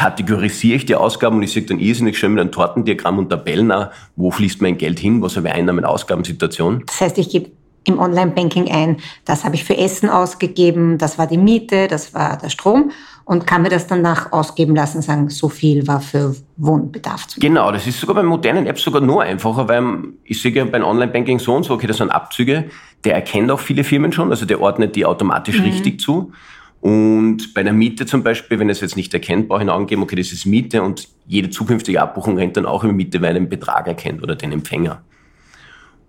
kategorisiere 0.00 0.76
ich 0.76 0.86
die 0.86 0.94
Ausgaben 0.94 1.36
und 1.36 1.42
ich 1.42 1.52
sehe 1.52 1.60
dann 1.60 1.78
irrsinnig 1.78 2.16
schön 2.16 2.32
mit 2.32 2.40
einem 2.40 2.52
Tortendiagramm 2.52 3.18
und 3.18 3.28
Tabellen 3.28 3.70
auch, 3.70 3.88
wo 4.16 4.30
fließt 4.30 4.62
mein 4.62 4.78
Geld 4.78 4.98
hin, 4.98 5.20
was 5.20 5.36
habe 5.36 5.48
ich 5.48 5.54
Einnahmen, 5.54 5.84
Ausgabensituation. 5.84 6.84
Das 6.86 7.02
heißt, 7.02 7.18
ich 7.18 7.28
gebe 7.28 7.50
im 7.84 7.98
Online-Banking 7.98 8.70
ein, 8.70 8.96
das 9.26 9.44
habe 9.44 9.56
ich 9.56 9.64
für 9.64 9.76
Essen 9.76 10.08
ausgegeben, 10.08 10.96
das 10.96 11.18
war 11.18 11.26
die 11.26 11.36
Miete, 11.36 11.86
das 11.86 12.14
war 12.14 12.38
der 12.38 12.48
Strom 12.48 12.92
und 13.26 13.46
kann 13.46 13.60
mir 13.60 13.68
das 13.68 13.88
danach 13.88 14.32
ausgeben 14.32 14.74
lassen, 14.74 15.02
sagen, 15.02 15.28
so 15.28 15.50
viel 15.50 15.86
war 15.86 16.00
für 16.00 16.34
Wohnbedarf. 16.56 17.26
Genau, 17.38 17.70
das 17.70 17.86
ist 17.86 18.00
sogar 18.00 18.16
bei 18.16 18.22
modernen 18.22 18.66
Apps 18.66 18.82
sogar 18.82 19.02
nur 19.02 19.22
einfacher, 19.22 19.68
weil 19.68 19.84
ich 20.24 20.40
sehe 20.40 20.52
ja 20.52 20.64
beim 20.64 20.82
Online-Banking 20.82 21.38
so 21.38 21.54
und 21.54 21.64
so, 21.64 21.74
okay, 21.74 21.86
das 21.86 21.98
sind 21.98 22.10
Abzüge, 22.10 22.70
der 23.04 23.16
erkennt 23.16 23.50
auch 23.50 23.60
viele 23.60 23.84
Firmen 23.84 24.12
schon, 24.12 24.30
also 24.30 24.46
der 24.46 24.62
ordnet 24.62 24.96
die 24.96 25.04
automatisch 25.04 25.58
mhm. 25.58 25.64
richtig 25.64 26.00
zu. 26.00 26.32
Und 26.80 27.52
bei 27.52 27.62
der 27.62 27.74
Miete 27.74 28.06
zum 28.06 28.22
Beispiel, 28.22 28.58
wenn 28.58 28.70
es 28.70 28.80
jetzt 28.80 28.96
nicht 28.96 29.12
erkennt, 29.12 29.48
brauche 29.48 29.60
ich 29.60 29.66
ihn 29.66 29.70
angeben, 29.70 30.02
okay, 30.02 30.16
das 30.16 30.32
ist 30.32 30.46
Miete 30.46 30.82
und 30.82 31.08
jede 31.26 31.50
zukünftige 31.50 32.00
Abbuchung 32.00 32.38
rennt 32.38 32.56
dann 32.56 32.64
auch 32.64 32.84
über 32.84 32.92
Miete, 32.92 33.20
weil 33.20 33.28
er 33.28 33.34
den 33.34 33.48
Betrag 33.48 33.86
erkennt 33.86 34.22
oder 34.22 34.34
den 34.34 34.52
Empfänger. 34.52 35.02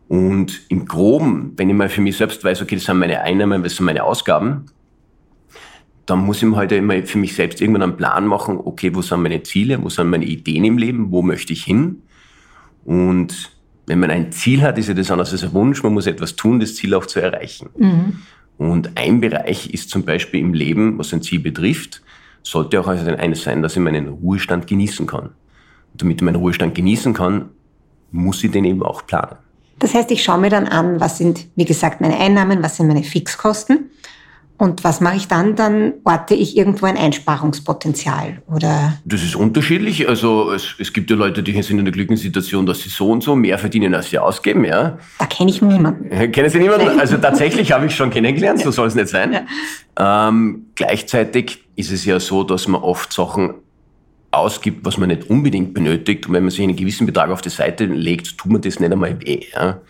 Und 0.08 0.62
im 0.70 0.86
Groben, 0.86 1.54
wenn 1.58 1.70
ich 1.70 1.76
mal 1.76 1.90
für 1.90 2.02
mich 2.02 2.18
selbst 2.18 2.44
weiß, 2.44 2.62
okay, 2.62 2.76
das 2.76 2.86
sind 2.86 2.98
meine 2.98 3.22
Einnahmen, 3.22 3.64
das 3.64 3.76
sind 3.76 3.86
meine 3.86 4.04
Ausgaben, 4.04 4.66
dann 6.06 6.20
muss 6.20 6.38
ich 6.38 6.44
mir 6.44 6.56
halt 6.56 6.72
immer 6.72 7.02
für 7.04 7.18
mich 7.18 7.36
selbst 7.36 7.62
irgendwann 7.62 7.84
einen 7.84 7.98
Plan 7.98 8.26
machen, 8.26 8.58
okay, 8.58 8.94
wo 8.94 9.02
sind 9.02 9.22
meine 9.22 9.44
Ziele, 9.44 9.82
wo 9.82 9.90
sind 9.90 10.10
meine 10.10 10.26
Ideen 10.26 10.66
im 10.66 10.78
Leben, 10.78 11.12
wo 11.12 11.22
möchte 11.22 11.54
ich 11.54 11.64
hin? 11.64 12.02
Und 12.84 13.52
wenn 13.86 14.00
man 14.00 14.10
ein 14.10 14.32
Ziel 14.32 14.62
hat, 14.62 14.78
ist 14.78 14.88
ja 14.88 14.94
das 14.94 15.12
anders 15.12 15.32
als 15.32 15.44
ein 15.44 15.54
Wunsch, 15.54 15.84
man 15.84 15.94
muss 15.94 16.08
etwas 16.08 16.36
tun, 16.36 16.60
das 16.60 16.76
Ziel 16.76 16.94
auch 16.94 17.06
zu 17.06 17.20
erreichen. 17.20 17.70
Mhm. 17.78 18.20
Und 18.62 18.92
ein 18.94 19.20
Bereich 19.20 19.74
ist 19.74 19.90
zum 19.90 20.06
Beispiel 20.06 20.40
im 20.40 20.54
Leben, 20.54 21.00
was 21.00 21.12
ein 21.14 21.24
Ziel 21.24 21.40
betrifft, 21.40 22.04
sollte 22.44 22.80
auch 22.80 22.86
also 22.86 23.10
eines 23.10 23.42
sein, 23.42 23.64
dass 23.64 23.76
ich 23.76 23.82
meinen 23.82 24.08
Ruhestand 24.08 24.68
genießen 24.68 25.08
kann. 25.08 25.30
Und 25.94 26.02
damit 26.02 26.18
ich 26.18 26.22
meinen 26.22 26.36
Ruhestand 26.36 26.76
genießen 26.76 27.16
kann, 27.16 27.50
muss 28.12 28.44
ich 28.44 28.52
den 28.52 28.66
eben 28.66 28.84
auch 28.84 29.08
planen. 29.08 29.38
Das 29.80 29.96
heißt, 29.96 30.12
ich 30.12 30.22
schaue 30.22 30.38
mir 30.38 30.52
dann 30.52 30.68
an, 30.68 31.00
was 31.00 31.18
sind, 31.18 31.48
wie 31.56 31.66
gesagt, 31.66 32.02
meine 32.02 32.20
Einnahmen, 32.20 32.62
was 32.62 32.78
sind 32.78 32.86
meine 32.86 33.02
Fixkosten 33.04 33.90
und 34.62 34.84
was 34.84 35.02
mache 35.02 35.18
ich 35.18 35.28
dann? 35.28 35.56
Dann 35.56 35.94
orte 36.04 36.36
ich 36.36 36.56
irgendwo 36.56 36.86
ein 36.86 36.96
Einsparungspotenzial 36.96 38.44
oder? 38.48 38.94
Das 39.06 39.24
ist 39.24 39.36
unterschiedlich. 39.36 40.08
Also 40.08 40.52
es, 40.52 40.76
es 40.78 40.94
gibt 40.94 41.10
ja 41.10 41.16
Leute, 41.16 41.42
die 41.42 41.60
sind 41.64 41.80
in 41.80 41.86
der 41.86 41.92
glücklichen 41.92 42.22
Situation, 42.22 42.68
dass 42.68 42.82
sie 42.82 42.90
so 42.90 43.10
und 43.10 43.24
so 43.24 43.36
mehr 43.36 43.58
verdienen, 43.58 43.96
als 43.96 44.12
sie 44.12 44.20
ausgeben. 44.20 44.64
Ja. 44.64 45.00
Da 45.18 45.26
kenne 45.26 45.50
ich 45.50 45.64
niemanden. 45.64 46.32
Kennen 46.32 46.52
Sie 46.52 46.60
niemanden? 46.60 47.00
Also 47.00 47.18
tatsächlich 47.18 47.72
habe 47.72 47.88
ich 47.88 47.96
schon 47.96 48.12
kennengelernt, 48.12 48.60
so 48.60 48.70
soll 48.70 48.86
es 48.86 48.94
nicht 48.94 49.08
sein. 49.08 49.34
Ja. 49.34 50.28
Ähm, 50.30 50.68
gleichzeitig 50.76 51.64
ist 51.76 51.92
es 51.92 52.06
ja 52.06 52.20
so, 52.20 52.44
dass 52.44 52.68
man 52.68 52.84
oft 52.84 53.12
Sachen 53.12 53.56
ausgibt, 54.30 54.86
was 54.86 55.00
man 55.00 55.10
nicht 55.10 55.28
unbedingt 55.28 55.74
benötigt. 55.74 56.28
Und 56.28 56.34
wenn 56.34 56.44
man 56.44 56.52
sich 56.52 56.62
einen 56.62 56.76
gewissen 56.76 57.08
Betrag 57.08 57.32
auf 57.32 57.42
die 57.42 57.50
Seite 57.50 57.86
legt, 57.86 58.38
tut 58.38 58.52
man 58.52 58.62
das 58.62 58.80
nicht 58.80 58.92
einmal 58.92 59.20
weh. 59.22 59.42
Ja. 59.56 59.82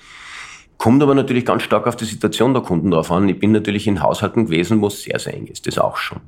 Kommt 0.81 1.03
aber 1.03 1.13
natürlich 1.13 1.45
ganz 1.45 1.61
stark 1.61 1.85
auf 1.85 1.95
die 1.95 2.05
Situation 2.05 2.55
der 2.55 2.63
Kunden 2.63 2.89
drauf 2.89 3.11
an. 3.11 3.29
Ich 3.29 3.37
bin 3.37 3.51
natürlich 3.51 3.85
in 3.85 4.01
Haushalten 4.01 4.45
gewesen, 4.47 4.81
wo 4.81 4.87
es 4.87 5.03
sehr, 5.03 5.19
sehr 5.19 5.35
eng 5.35 5.45
ist. 5.45 5.67
Das 5.67 5.77
auch 5.77 5.95
schon. 5.95 6.21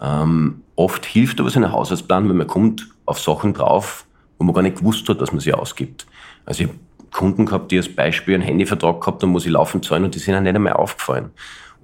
Ähm, 0.00 0.62
oft 0.74 1.06
hilft 1.06 1.38
aber 1.38 1.48
so 1.48 1.60
ein 1.60 1.70
Haushaltsplan, 1.70 2.28
wenn 2.28 2.38
man 2.38 2.48
kommt 2.48 2.88
auf 3.06 3.20
Sachen 3.20 3.54
drauf, 3.54 4.04
wo 4.36 4.44
man 4.44 4.52
gar 4.52 4.62
nicht 4.62 4.78
gewusst 4.78 5.08
hat, 5.08 5.20
dass 5.20 5.30
man 5.30 5.38
sie 5.38 5.54
ausgibt. 5.54 6.06
Also 6.44 6.64
ich 6.64 6.70
habe 6.70 6.78
Kunden 7.12 7.46
gehabt, 7.46 7.70
die 7.70 7.76
als 7.76 7.88
Beispiel 7.88 8.34
einen 8.34 8.42
Handyvertrag 8.42 9.00
gehabt 9.00 9.22
haben, 9.22 9.32
wo 9.32 9.38
sie 9.38 9.50
laufend 9.50 9.84
zahlen 9.84 10.02
und 10.06 10.16
die 10.16 10.18
sind 10.18 10.34
ihnen 10.34 10.42
nicht 10.42 10.56
einmal 10.56 10.72
aufgefallen. 10.72 11.30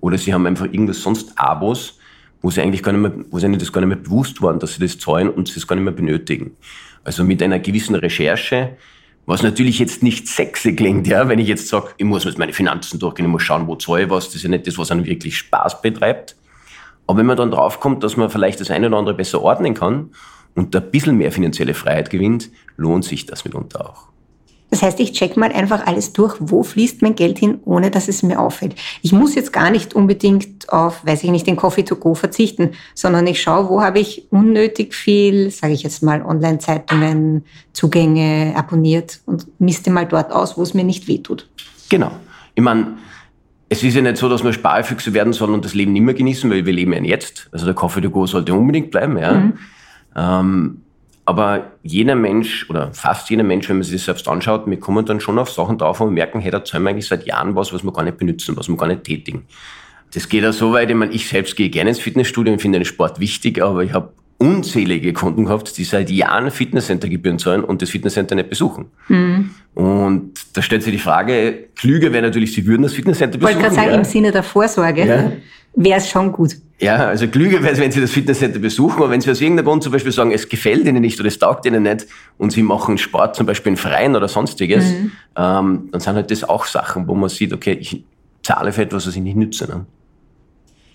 Oder 0.00 0.18
sie 0.18 0.34
haben 0.34 0.46
einfach 0.48 0.64
irgendwas 0.64 1.00
sonst 1.00 1.38
Abos, 1.38 2.00
wo 2.42 2.50
sie 2.50 2.60
eigentlich 2.60 2.82
gar 2.82 2.90
nicht 2.90 3.02
mehr, 3.02 3.24
wo 3.30 3.38
sie 3.38 3.46
ihnen 3.46 3.60
das 3.60 3.72
gar 3.72 3.82
nicht 3.82 3.90
mehr 3.90 3.98
bewusst 3.98 4.42
waren, 4.42 4.58
dass 4.58 4.74
sie 4.74 4.80
das 4.80 4.98
zahlen 4.98 5.30
und 5.30 5.46
sie 5.46 5.60
es 5.60 5.66
gar 5.68 5.76
nicht 5.76 5.84
mehr 5.84 5.94
benötigen. 5.94 6.56
Also 7.04 7.22
mit 7.22 7.40
einer 7.40 7.60
gewissen 7.60 7.94
Recherche 7.94 8.76
was 9.28 9.42
natürlich 9.42 9.78
jetzt 9.78 10.02
nicht 10.02 10.26
sexy 10.26 10.74
klingt, 10.74 11.06
ja, 11.06 11.28
wenn 11.28 11.38
ich 11.38 11.48
jetzt 11.48 11.68
sage, 11.68 11.88
ich 11.98 12.06
muss 12.06 12.24
jetzt 12.24 12.38
meine 12.38 12.54
Finanzen 12.54 12.98
durchgehen, 12.98 13.26
ich 13.26 13.30
muss 13.30 13.42
schauen, 13.42 13.66
wo 13.66 13.76
zahle 13.76 14.04
ich 14.04 14.10
was, 14.10 14.24
das 14.24 14.36
ist 14.36 14.44
ja 14.44 14.48
nicht 14.48 14.66
das, 14.66 14.78
was 14.78 14.90
einen 14.90 15.04
wirklich 15.04 15.36
Spaß 15.36 15.82
betreibt. 15.82 16.34
Aber 17.06 17.18
wenn 17.18 17.26
man 17.26 17.36
dann 17.36 17.50
draufkommt, 17.50 18.02
dass 18.02 18.16
man 18.16 18.30
vielleicht 18.30 18.58
das 18.58 18.70
eine 18.70 18.86
oder 18.86 18.96
andere 18.96 19.14
besser 19.14 19.42
ordnen 19.42 19.74
kann 19.74 20.12
und 20.54 20.74
ein 20.74 20.90
bisschen 20.90 21.18
mehr 21.18 21.30
finanzielle 21.30 21.74
Freiheit 21.74 22.08
gewinnt, 22.08 22.48
lohnt 22.78 23.04
sich 23.04 23.26
das 23.26 23.44
mitunter 23.44 23.90
auch. 23.90 24.08
Das 24.70 24.82
heißt, 24.82 25.00
ich 25.00 25.12
check 25.12 25.36
mal 25.36 25.50
einfach 25.50 25.86
alles 25.86 26.12
durch, 26.12 26.36
wo 26.40 26.62
fließt 26.62 27.00
mein 27.00 27.14
Geld 27.14 27.38
hin, 27.38 27.60
ohne 27.64 27.90
dass 27.90 28.08
es 28.08 28.22
mir 28.22 28.38
auffällt. 28.38 28.74
Ich 29.02 29.12
muss 29.12 29.34
jetzt 29.34 29.52
gar 29.52 29.70
nicht 29.70 29.94
unbedingt 29.94 30.70
auf, 30.70 31.04
weiß 31.06 31.24
ich 31.24 31.30
nicht, 31.30 31.46
den 31.46 31.56
Coffee 31.56 31.84
to 31.84 31.96
go 31.96 32.14
verzichten, 32.14 32.72
sondern 32.94 33.26
ich 33.26 33.40
schaue, 33.40 33.68
wo 33.68 33.80
habe 33.80 33.98
ich 33.98 34.26
unnötig 34.30 34.94
viel, 34.94 35.50
sage 35.50 35.72
ich 35.72 35.82
jetzt 35.82 36.02
mal, 36.02 36.22
Online-Zeitungen, 36.22 37.44
Zugänge 37.72 38.52
abonniert 38.56 39.20
und 39.24 39.46
misste 39.58 39.90
mal 39.90 40.04
dort 40.04 40.32
aus, 40.32 40.58
wo 40.58 40.62
es 40.62 40.74
mir 40.74 40.84
nicht 40.84 41.08
wehtut. 41.08 41.48
Genau. 41.88 42.12
Ich 42.54 42.62
meine, 42.62 42.98
es 43.70 43.82
ist 43.82 43.94
ja 43.94 44.02
nicht 44.02 44.16
so, 44.16 44.28
dass 44.28 44.44
wir 44.44 44.52
Sparfüchse 44.52 45.14
werden 45.14 45.32
sollen 45.32 45.54
und 45.54 45.64
das 45.64 45.74
Leben 45.74 45.92
nicht 45.92 46.02
mehr 46.02 46.14
genießen, 46.14 46.50
weil 46.50 46.66
wir 46.66 46.72
leben 46.72 46.92
ja 46.92 47.02
jetzt. 47.02 47.48
Also 47.52 47.64
der 47.64 47.74
Coffee 47.74 48.00
to 48.00 48.10
go 48.10 48.26
sollte 48.26 48.52
unbedingt 48.54 48.90
bleiben, 48.90 49.16
ja. 49.18 49.32
Mhm. 49.32 49.52
Ähm, 50.16 50.82
aber 51.28 51.72
jeder 51.82 52.14
Mensch 52.14 52.70
oder 52.70 52.90
fast 52.94 53.28
jeder 53.28 53.42
Mensch, 53.42 53.68
wenn 53.68 53.76
man 53.76 53.82
sich 53.82 53.96
das 53.96 54.06
selbst 54.06 54.26
anschaut, 54.28 54.62
wir 54.66 54.80
kommen 54.80 55.04
dann 55.04 55.20
schon 55.20 55.38
auf 55.38 55.50
Sachen 55.50 55.76
drauf 55.76 56.00
und 56.00 56.14
merken, 56.14 56.40
hey, 56.40 56.50
da 56.50 56.64
zahlen 56.64 56.84
wir 56.84 56.88
eigentlich 56.88 57.06
seit 57.06 57.26
Jahren 57.26 57.54
was, 57.54 57.70
was 57.70 57.84
wir 57.84 57.92
gar 57.92 58.02
nicht 58.02 58.16
benutzen, 58.16 58.56
was 58.56 58.66
wir 58.66 58.78
gar 58.78 58.86
nicht 58.86 59.04
tätigen. 59.04 59.44
Das 60.14 60.30
geht 60.30 60.46
auch 60.46 60.54
so 60.54 60.72
weit, 60.72 60.88
ich 60.88 60.96
meine, 60.96 61.12
ich 61.12 61.28
selbst 61.28 61.54
gehe 61.54 61.68
gerne 61.68 61.90
ins 61.90 61.98
Fitnessstudio 61.98 62.54
und 62.54 62.62
finde 62.62 62.78
den 62.78 62.86
Sport 62.86 63.20
wichtig, 63.20 63.62
aber 63.62 63.84
ich 63.84 63.92
habe 63.92 64.14
unzählige 64.38 65.12
Kunden 65.12 65.44
gehabt, 65.44 65.76
die 65.76 65.84
seit 65.84 66.08
Jahren 66.08 66.50
Fitnesscenter-Gebühren 66.50 67.38
zahlen 67.38 67.62
und 67.62 67.82
das 67.82 67.90
Fitnesscenter 67.90 68.34
nicht 68.34 68.48
besuchen. 68.48 68.86
Mhm. 69.08 69.50
Und 69.78 70.32
da 70.54 70.60
stellt 70.60 70.82
sich 70.82 70.92
die 70.92 70.98
Frage, 70.98 71.68
klüger 71.76 72.12
wäre 72.12 72.24
natürlich, 72.24 72.52
sie 72.52 72.66
würden 72.66 72.82
das 72.82 72.94
Fitnesscenter 72.94 73.38
besuchen. 73.38 73.58
Ich 73.58 73.62
wollte 73.62 73.76
gerade 73.76 73.80
sagen, 73.80 73.94
ja. 73.94 73.98
im 73.98 74.04
Sinne 74.04 74.32
der 74.32 74.42
Vorsorge 74.42 75.06
ja. 75.06 75.32
wäre 75.76 75.98
es 75.98 76.10
schon 76.10 76.32
gut. 76.32 76.56
Ja, 76.80 76.96
also 77.06 77.28
klüger 77.28 77.62
wäre 77.62 77.74
es, 77.74 77.78
wenn 77.78 77.92
Sie 77.92 78.00
das 78.00 78.10
Fitnesscenter 78.10 78.58
besuchen, 78.58 78.96
aber 78.96 79.10
wenn 79.10 79.20
Sie 79.20 79.30
aus 79.30 79.40
irgendeinem 79.40 79.66
Grund 79.66 79.84
zum 79.84 79.92
Beispiel 79.92 80.10
sagen, 80.10 80.32
es 80.32 80.48
gefällt 80.48 80.84
Ihnen 80.84 81.00
nicht 81.00 81.20
oder 81.20 81.28
es 81.28 81.38
taugt 81.38 81.64
Ihnen 81.64 81.84
nicht 81.84 82.06
und 82.38 82.50
Sie 82.50 82.64
machen 82.64 82.98
Sport 82.98 83.36
zum 83.36 83.46
Beispiel 83.46 83.70
in 83.70 83.76
Freien 83.76 84.16
oder 84.16 84.26
sonstiges, 84.26 84.84
mhm. 84.84 85.12
ähm, 85.36 85.88
dann 85.92 86.00
sind 86.00 86.14
halt 86.16 86.32
das 86.32 86.42
auch 86.42 86.66
Sachen, 86.66 87.06
wo 87.06 87.14
man 87.14 87.28
sieht, 87.28 87.52
okay, 87.52 87.78
ich 87.80 88.02
zahle 88.42 88.72
für 88.72 88.82
etwas, 88.82 89.06
was 89.06 89.14
ich 89.14 89.22
nicht 89.22 89.36
nütze. 89.36 89.68
Ne? 89.68 89.86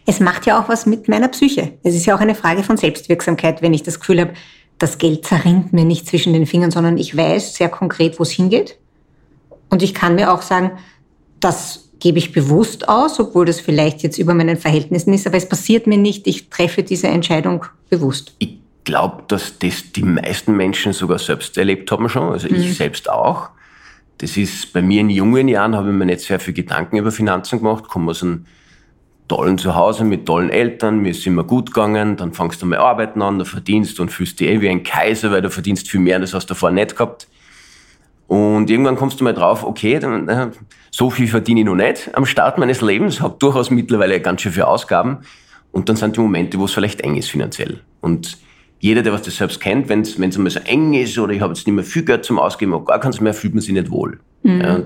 Es 0.05 0.19
macht 0.19 0.45
ja 0.45 0.61
auch 0.61 0.67
was 0.67 0.85
mit 0.85 1.07
meiner 1.07 1.29
Psyche. 1.29 1.71
Es 1.83 1.95
ist 1.95 2.05
ja 2.05 2.17
auch 2.17 2.19
eine 2.19 2.35
Frage 2.35 2.63
von 2.63 2.75
Selbstwirksamkeit, 2.75 3.61
wenn 3.61 3.73
ich 3.73 3.83
das 3.83 4.01
Gefühl 4.01 4.19
habe, 4.19 4.33
das 4.83 4.97
Geld 4.97 5.25
zerrinnt 5.25 5.71
mir 5.71 5.85
nicht 5.85 6.07
zwischen 6.07 6.33
den 6.33 6.45
Fingern, 6.45 6.69
sondern 6.69 6.97
ich 6.97 7.15
weiß 7.15 7.55
sehr 7.55 7.69
konkret, 7.69 8.19
wo 8.19 8.23
es 8.23 8.31
hingeht. 8.31 8.77
Und 9.69 9.81
ich 9.81 9.93
kann 9.93 10.15
mir 10.15 10.33
auch 10.33 10.41
sagen, 10.41 10.71
das 11.39 11.89
gebe 12.01 12.17
ich 12.17 12.33
bewusst 12.33 12.89
aus, 12.89 13.17
obwohl 13.17 13.45
das 13.45 13.61
vielleicht 13.61 14.03
jetzt 14.03 14.17
über 14.17 14.33
meinen 14.33 14.57
Verhältnissen 14.57 15.13
ist, 15.13 15.25
aber 15.25 15.37
es 15.37 15.47
passiert 15.47 15.87
mir 15.87 15.97
nicht, 15.97 16.27
ich 16.27 16.49
treffe 16.49 16.83
diese 16.83 17.07
Entscheidung 17.07 17.65
bewusst. 17.89 18.35
Ich 18.39 18.57
glaube, 18.83 19.23
dass 19.29 19.57
das 19.57 19.93
die 19.93 20.03
meisten 20.03 20.57
Menschen 20.57 20.91
sogar 20.91 21.17
selbst 21.17 21.57
erlebt 21.57 21.89
haben 21.89 22.09
schon, 22.09 22.33
also 22.33 22.49
mhm. 22.49 22.55
ich 22.55 22.75
selbst 22.75 23.09
auch. 23.09 23.51
Das 24.17 24.35
ist 24.35 24.73
bei 24.73 24.81
mir 24.81 24.99
in 24.99 25.09
jungen 25.09 25.47
Jahren, 25.47 25.77
habe 25.77 25.91
ich 25.91 25.95
mir 25.95 26.05
nicht 26.05 26.19
sehr 26.19 26.41
viel 26.41 26.53
Gedanken 26.53 26.97
über 26.97 27.11
Finanzen 27.11 27.59
gemacht, 27.59 27.85
komme 27.85 28.11
aus 28.11 28.21
einem 28.21 28.47
tollen 29.35 29.57
Zuhause 29.57 30.03
mit 30.03 30.27
tollen 30.27 30.51
Eltern, 30.51 30.99
mir 30.99 31.09
ist 31.09 31.25
immer 31.25 31.43
gut 31.43 31.73
gegangen, 31.73 32.17
dann 32.17 32.33
fangst 32.33 32.61
du 32.61 32.67
mal 32.67 32.77
arbeiten 32.77 33.19
an, 33.23 33.39
da 33.39 33.45
verdienst 33.45 33.99
und 33.99 34.11
fühlst 34.11 34.39
dich 34.39 34.47
eh 34.47 34.61
wie 34.61 34.69
ein 34.69 34.83
Kaiser, 34.83 35.31
weil 35.31 35.41
du 35.41 35.49
verdienst 35.49 35.89
viel 35.89 36.01
mehr, 36.01 36.19
das 36.19 36.35
hast 36.35 36.51
du 36.51 36.53
vorher 36.53 36.75
nicht 36.75 36.95
gehabt. 36.95 37.27
Und 38.27 38.69
irgendwann 38.69 38.95
kommst 38.95 39.19
du 39.19 39.23
mal 39.23 39.33
drauf, 39.33 39.63
okay, 39.63 39.97
dann, 39.97 40.29
äh, 40.29 40.51
so 40.91 41.09
viel 41.09 41.27
verdiene 41.27 41.61
ich 41.61 41.65
noch 41.65 41.73
nicht 41.73 42.11
am 42.13 42.27
Start 42.27 42.59
meines 42.59 42.81
Lebens, 42.81 43.21
habe 43.21 43.35
durchaus 43.39 43.71
mittlerweile 43.71 44.21
ganz 44.21 44.41
schön 44.41 44.51
viele 44.51 44.67
Ausgaben. 44.67 45.19
Und 45.71 45.89
dann 45.89 45.95
sind 45.95 46.15
die 46.15 46.19
Momente, 46.19 46.59
wo 46.59 46.65
es 46.65 46.71
vielleicht 46.71 47.01
eng 47.01 47.15
ist 47.15 47.31
finanziell. 47.31 47.79
Und 48.01 48.37
jeder, 48.79 49.01
der 49.01 49.13
was 49.13 49.23
das 49.23 49.37
selbst 49.37 49.59
kennt, 49.59 49.89
wenn 49.89 50.01
es 50.01 50.15
einmal 50.15 50.51
so 50.51 50.59
eng 50.59 50.93
ist 50.93 51.17
oder 51.17 51.33
ich 51.33 51.41
habe 51.41 51.53
jetzt 51.53 51.65
nicht 51.65 51.73
mehr 51.73 51.83
viel 51.83 52.05
Geld 52.05 52.23
zum 52.23 52.37
Ausgeben 52.37 52.73
oder 52.73 52.85
gar 52.85 52.99
keins 52.99 53.19
mehr, 53.19 53.33
fühlt 53.33 53.55
man 53.55 53.61
sich 53.61 53.73
nicht 53.73 53.89
wohl. 53.89 54.19
Mhm. 54.43 54.61
Ja, 54.61 54.79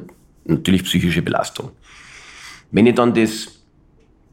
natürlich 0.46 0.86
psychische 0.86 1.22
Belastung. 1.22 1.72
Wenn 2.72 2.86
ich 2.86 2.96
dann 2.96 3.14
das 3.14 3.57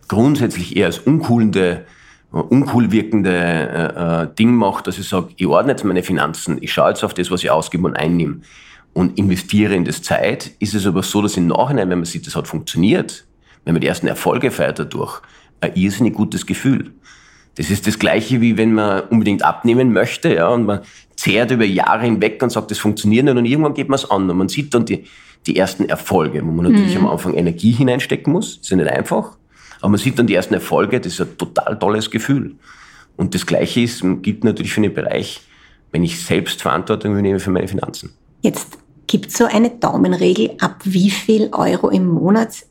grundsätzlich 0.09 0.77
eher 0.77 0.87
als 0.87 0.99
uncoolende, 0.99 1.85
uncool 2.31 2.91
wirkende 2.93 3.31
äh, 3.31 4.23
äh, 4.23 4.29
Ding 4.39 4.55
mache, 4.55 4.83
dass 4.83 4.99
ich 4.99 5.09
sage, 5.09 5.29
ich 5.37 5.47
ordne 5.47 5.73
jetzt 5.73 5.85
meine 5.85 6.03
Finanzen, 6.03 6.59
ich 6.61 6.73
schaue 6.73 6.91
jetzt 6.91 7.05
auf 7.05 7.15
das, 7.15 7.31
was 7.31 7.43
ich 7.43 7.51
ausgebe 7.51 7.87
und 7.87 7.97
einnehme, 7.97 8.41
und 8.93 9.19
investiere 9.19 9.75
in 9.75 9.85
das 9.85 10.03
Zeit, 10.03 10.53
ist 10.61 10.75
es 10.75 10.87
aber 10.87 11.03
so, 11.03 11.21
dass 11.21 11.37
im 11.37 11.49
Nachhinein, 11.49 11.91
wenn 11.91 11.99
man 11.99 12.07
sieht, 12.07 12.27
das 12.27 12.37
hat 12.37 12.47
funktioniert, 12.49 13.27
wenn 13.65 13.75
man 13.75 13.81
die 13.81 13.87
ersten 13.87 14.07
Erfolge 14.07 14.51
feiert 14.51 14.79
dadurch, 14.79 15.21
ein 15.61 15.75
irrsinnig 15.75 16.15
gutes 16.15 16.47
Gefühl. 16.47 16.93
Das 17.57 17.71
ist 17.71 17.87
das 17.87 17.99
Gleiche, 17.99 18.41
wie 18.41 18.57
wenn 18.57 18.75
man 18.75 19.03
unbedingt 19.11 19.45
abnehmen 19.45 19.93
möchte, 19.93 20.35
ja, 20.35 20.49
und 20.49 20.67
man 20.67 20.81
zehrt 21.17 21.51
über 21.51 21.65
Jahre 21.65 22.05
hinweg 22.05 22.43
und 22.43 22.51
sagt, 22.51 22.71
das 22.71 22.79
funktioniert 22.79 23.25
nicht, 23.25 23.37
und 23.37 23.45
irgendwann 23.45 23.75
geht 23.75 23.89
man 23.89 23.97
es 23.97 24.11
an, 24.11 24.29
und 24.29 24.37
man 24.37 24.49
sieht 24.49 24.75
dann 24.75 24.85
die, 24.85 25.05
die 25.47 25.57
ersten 25.57 25.89
Erfolge, 25.89 26.45
wo 26.45 26.51
man 26.51 26.71
natürlich 26.71 26.99
mhm. 26.99 27.07
am 27.07 27.13
Anfang 27.13 27.35
Energie 27.35 27.73
hineinstecken 27.73 28.33
muss, 28.33 28.57
ist 28.57 28.71
ja 28.71 28.77
nicht 28.77 28.89
einfach, 28.91 29.37
aber 29.85 29.91
man 29.91 30.01
sieht 30.01 30.19
dann 30.19 30.27
die 30.27 30.35
ersten 30.35 30.55
Erfolge, 30.55 30.99
das 30.99 31.13
ist 31.13 31.21
ein 31.21 31.37
total 31.37 31.79
tolles 31.79 32.11
Gefühl. 32.11 32.57
Und 33.17 33.35
das 33.35 33.45
Gleiche 33.45 33.83
ist, 33.83 34.03
gilt 34.23 34.43
natürlich 34.43 34.73
für 34.73 34.81
den 34.81 34.95
Bereich, 34.95 35.43
wenn 35.93 36.03
ich 36.03 36.25
selbst 36.25 36.63
Verantwortung 36.63 37.13
übernehme 37.13 37.39
für 37.39 37.51
meine 37.51 37.69
Finanzen. 37.69 38.15
Jetzt 38.43 38.79
Gibt 39.07 39.27
es 39.27 39.35
so 39.35 39.45
eine 39.45 39.71
Daumenregel, 39.71 40.57
ab 40.61 40.81
wie 40.85 41.11
viel 41.11 41.51
Euro 41.53 41.89
im 41.91 42.07
Monat 42.07 42.65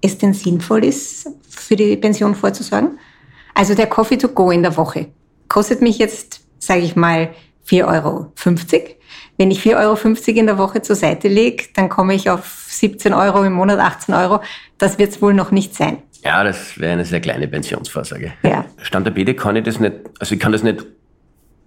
es 0.00 0.18
denn 0.18 0.32
sinnvoll 0.32 0.84
ist, 0.84 1.28
für 1.48 1.76
die 1.76 1.96
Pension 1.96 2.34
vorzusorgen? 2.34 2.98
Also 3.54 3.74
der 3.74 3.88
Coffee 3.88 4.16
to 4.16 4.28
go 4.28 4.50
in 4.50 4.62
der 4.62 4.76
Woche 4.76 5.08
kostet 5.48 5.82
mich 5.82 5.98
jetzt, 5.98 6.40
sage 6.58 6.80
ich 6.80 6.96
mal, 6.96 7.30
4,50 7.68 7.86
Euro. 7.86 8.32
Wenn 9.36 9.50
ich 9.50 9.60
4,50 9.60 9.76
Euro 9.76 10.38
in 10.38 10.46
der 10.46 10.58
Woche 10.58 10.82
zur 10.82 10.96
Seite 10.96 11.28
lege, 11.28 11.64
dann 11.74 11.88
komme 11.88 12.14
ich 12.14 12.30
auf 12.30 12.66
17 12.68 13.12
Euro 13.12 13.42
im 13.42 13.52
Monat, 13.52 13.78
18 13.78 14.14
Euro. 14.14 14.40
Das 14.78 14.98
wird 14.98 15.10
es 15.10 15.20
wohl 15.20 15.34
noch 15.34 15.50
nicht 15.50 15.74
sein. 15.74 15.98
Ja, 16.24 16.44
das 16.44 16.78
wäre 16.78 16.92
eine 16.92 17.04
sehr 17.04 17.20
kleine 17.20 17.48
Pensionsvorsorge. 17.48 18.32
Ja. 18.42 18.64
Stand 18.82 19.06
der 19.06 19.10
Bede 19.10 19.34
kann 19.34 19.56
ich 19.56 19.64
das 19.64 19.80
nicht, 19.80 19.94
also 20.20 20.34
ich 20.34 20.40
kann 20.40 20.52
das 20.52 20.62
nicht 20.62 20.86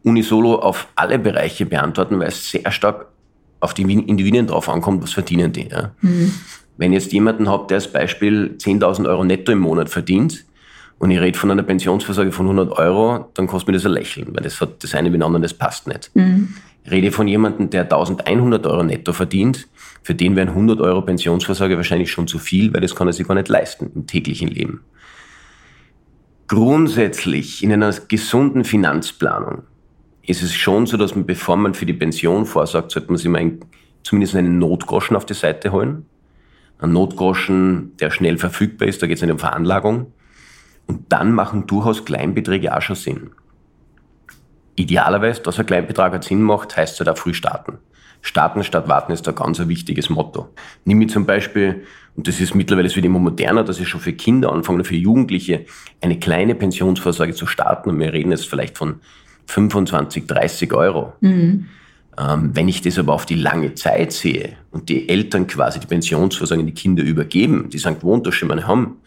unisolo 0.04 0.56
auf 0.56 0.88
alle 0.96 1.20
Bereiche 1.20 1.66
beantworten, 1.66 2.20
weil 2.20 2.30
es 2.30 2.52
sehr 2.52 2.72
stark 2.72 3.08
auf 3.60 3.74
die 3.74 3.82
Individuen 3.82 4.48
drauf 4.48 4.70
ankommt, 4.70 5.04
was 5.04 5.14
verdienen 5.14 5.52
die. 5.52 5.68
Ja? 5.68 5.92
Mhm. 6.02 6.34
Wenn 6.78 6.94
jetzt 6.94 7.12
jemanden 7.12 7.50
habt, 7.50 7.72
der 7.72 7.76
als 7.76 7.92
Beispiel 7.92 8.56
10.000 8.58 9.08
Euro 9.08 9.24
netto 9.24 9.52
im 9.52 9.60
Monat 9.60 9.90
verdient 9.90 10.46
und 11.00 11.12
ich 11.12 11.20
rede 11.20 11.38
von 11.38 11.52
einer 11.52 11.64
Pensionsvorsorge 11.64 12.32
von 12.32 12.46
100 12.46 12.78
Euro, 12.78 13.30
dann 13.34 13.48
kostet 13.48 13.70
mir 13.70 13.74
das 13.74 13.86
ein 13.86 13.94
Lächeln, 13.94 14.28
weil 14.34 14.44
das 14.44 14.62
hat 14.62 14.84
das 14.84 14.94
eine 14.94 15.10
mit 15.10 15.20
dem 15.20 15.26
anderen, 15.26 15.42
das 15.42 15.54
passt 15.54 15.88
nicht. 15.88 16.12
Mhm. 16.14 16.54
Ich 16.84 16.92
rede 16.92 17.12
von 17.12 17.28
jemandem, 17.28 17.70
der 17.72 17.90
1.100 17.90 18.70
Euro 18.70 18.84
netto 18.84 19.12
verdient, 19.12 19.68
für 20.06 20.14
den 20.14 20.36
wären 20.36 20.50
100 20.50 20.82
Euro 20.82 21.02
Pensionsvorsorge 21.02 21.78
wahrscheinlich 21.78 22.12
schon 22.12 22.28
zu 22.28 22.38
viel, 22.38 22.72
weil 22.72 22.82
das 22.82 22.94
kann 22.94 23.08
er 23.08 23.14
sich 23.14 23.28
gar 23.28 23.34
nicht 23.34 23.50
leisten 23.50 23.92
im 23.96 24.06
täglichen 24.06 24.50
Leben. 24.50 24.82
Grundsätzlich 26.48 27.64
in 27.64 27.74
einer 27.74 27.92
gesunden 27.92 28.66
Finanzplanung 28.66 29.64
ist 30.22 30.44
es 30.44 30.54
schon 30.54 30.86
so, 30.86 30.96
dass 30.96 31.16
man, 31.16 31.26
bevor 31.26 31.58
man 31.58 31.74
für 31.74 31.88
die 31.88 31.94
Pension 31.94 32.46
vorsorgt, 32.46 32.92
sollte 32.92 33.08
man 33.08 33.18
sich 33.18 33.28
mal 33.28 33.40
ein 33.40 33.60
zumindest 34.04 34.36
einen 34.36 34.60
Notgroschen 34.60 35.18
auf 35.18 35.26
die 35.26 35.34
Seite 35.34 35.72
holen. 35.72 36.06
Ein 36.78 36.94
Notgroschen, 36.94 37.98
der 37.98 38.12
schnell 38.12 38.38
verfügbar 38.38 38.88
ist, 38.88 39.02
da 39.02 39.08
geht 39.08 39.18
es 39.18 39.24
nicht 39.24 39.32
um 39.32 39.40
Veranlagung. 39.40 40.14
Und 40.86 41.12
dann 41.12 41.32
machen 41.32 41.66
durchaus 41.66 42.06
Kleinbeträge 42.06 42.78
auch 42.78 42.82
schon 42.84 42.96
Sinn. 42.96 43.32
Idealerweise, 44.76 45.42
dass 45.42 45.58
ein 45.58 45.66
Kleinbetrag 45.66 46.24
Sinn 46.24 46.44
macht, 46.44 46.78
heißt 46.78 46.94
es 46.94 47.00
halt 47.00 47.10
auch 47.10 47.18
früh 47.18 47.34
starten. 47.34 47.80
Starten 48.26 48.64
statt 48.64 48.88
warten 48.88 49.12
ist 49.12 49.28
ein 49.30 49.36
ganz 49.36 49.60
wichtiges 49.68 50.10
Motto. 50.10 50.50
Nimm 50.84 50.98
mir 50.98 51.08
zum 51.08 51.28
Beispiel, 51.28 51.84
und 52.16 52.28
das 52.28 52.42
ist 52.42 52.56
mittlerweile 52.56 52.88
es 52.88 52.96
wird 52.96 53.06
immer 53.06 53.20
moderner, 53.20 53.64
dass 53.64 53.80
ich 53.80 53.88
schon 53.88 54.02
für 54.02 54.14
Kinder 54.14 54.52
anfange 54.52 54.80
oder 54.80 54.86
für 54.86 54.96
Jugendliche 54.96 55.66
eine 56.02 56.18
kleine 56.18 56.56
Pensionsvorsorge 56.56 57.36
zu 57.36 57.46
starten. 57.46 57.92
Und 57.92 58.00
wir 58.00 58.12
reden 58.12 58.32
jetzt 58.32 58.48
vielleicht 58.48 58.80
von 58.80 58.96
25, 59.46 60.26
30 60.26 60.74
Euro. 60.74 61.14
Mhm. 61.22 61.68
Ähm, 62.18 62.50
wenn 62.54 62.68
ich 62.68 62.82
das 62.82 62.98
aber 62.98 63.14
auf 63.14 63.28
die 63.28 63.36
lange 63.36 63.76
Zeit 63.76 64.12
sehe 64.12 64.54
und 64.72 64.90
die 64.90 65.08
Eltern 65.08 65.46
quasi 65.46 65.80
die 65.80 65.86
Pensionsvorsorge 65.88 66.62
an 66.62 66.68
die 66.68 66.74
Kinder 66.74 67.04
übergeben, 67.04 67.70
die 67.70 67.78
sind 67.78 68.00
gewohnt, 68.00 68.26
dass 68.26 68.40
sie 68.40 68.46
mal 68.46 68.66
haben, 68.66 68.98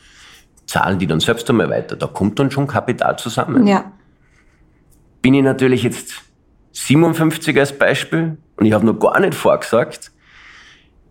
zahlen 0.67 1.01
die 1.01 1.09
dann 1.09 1.19
selbst 1.19 1.51
einmal 1.51 1.69
weiter. 1.69 1.97
Da 1.97 2.07
kommt 2.07 2.39
dann 2.39 2.53
schon 2.53 2.69
Kapital 2.69 3.19
zusammen. 3.19 3.67
Ja. 3.67 3.91
Bin 5.23 5.35
ich 5.35 5.43
natürlich 5.43 5.83
jetzt 5.83 6.23
57 6.71 7.59
als 7.59 7.77
Beispiel 7.77 8.39
und 8.59 8.67
ich 8.67 8.73
habe 8.73 8.85
noch 8.85 8.99
gar 8.99 9.19
nicht 9.21 9.35
vorgesagt, 9.35 10.11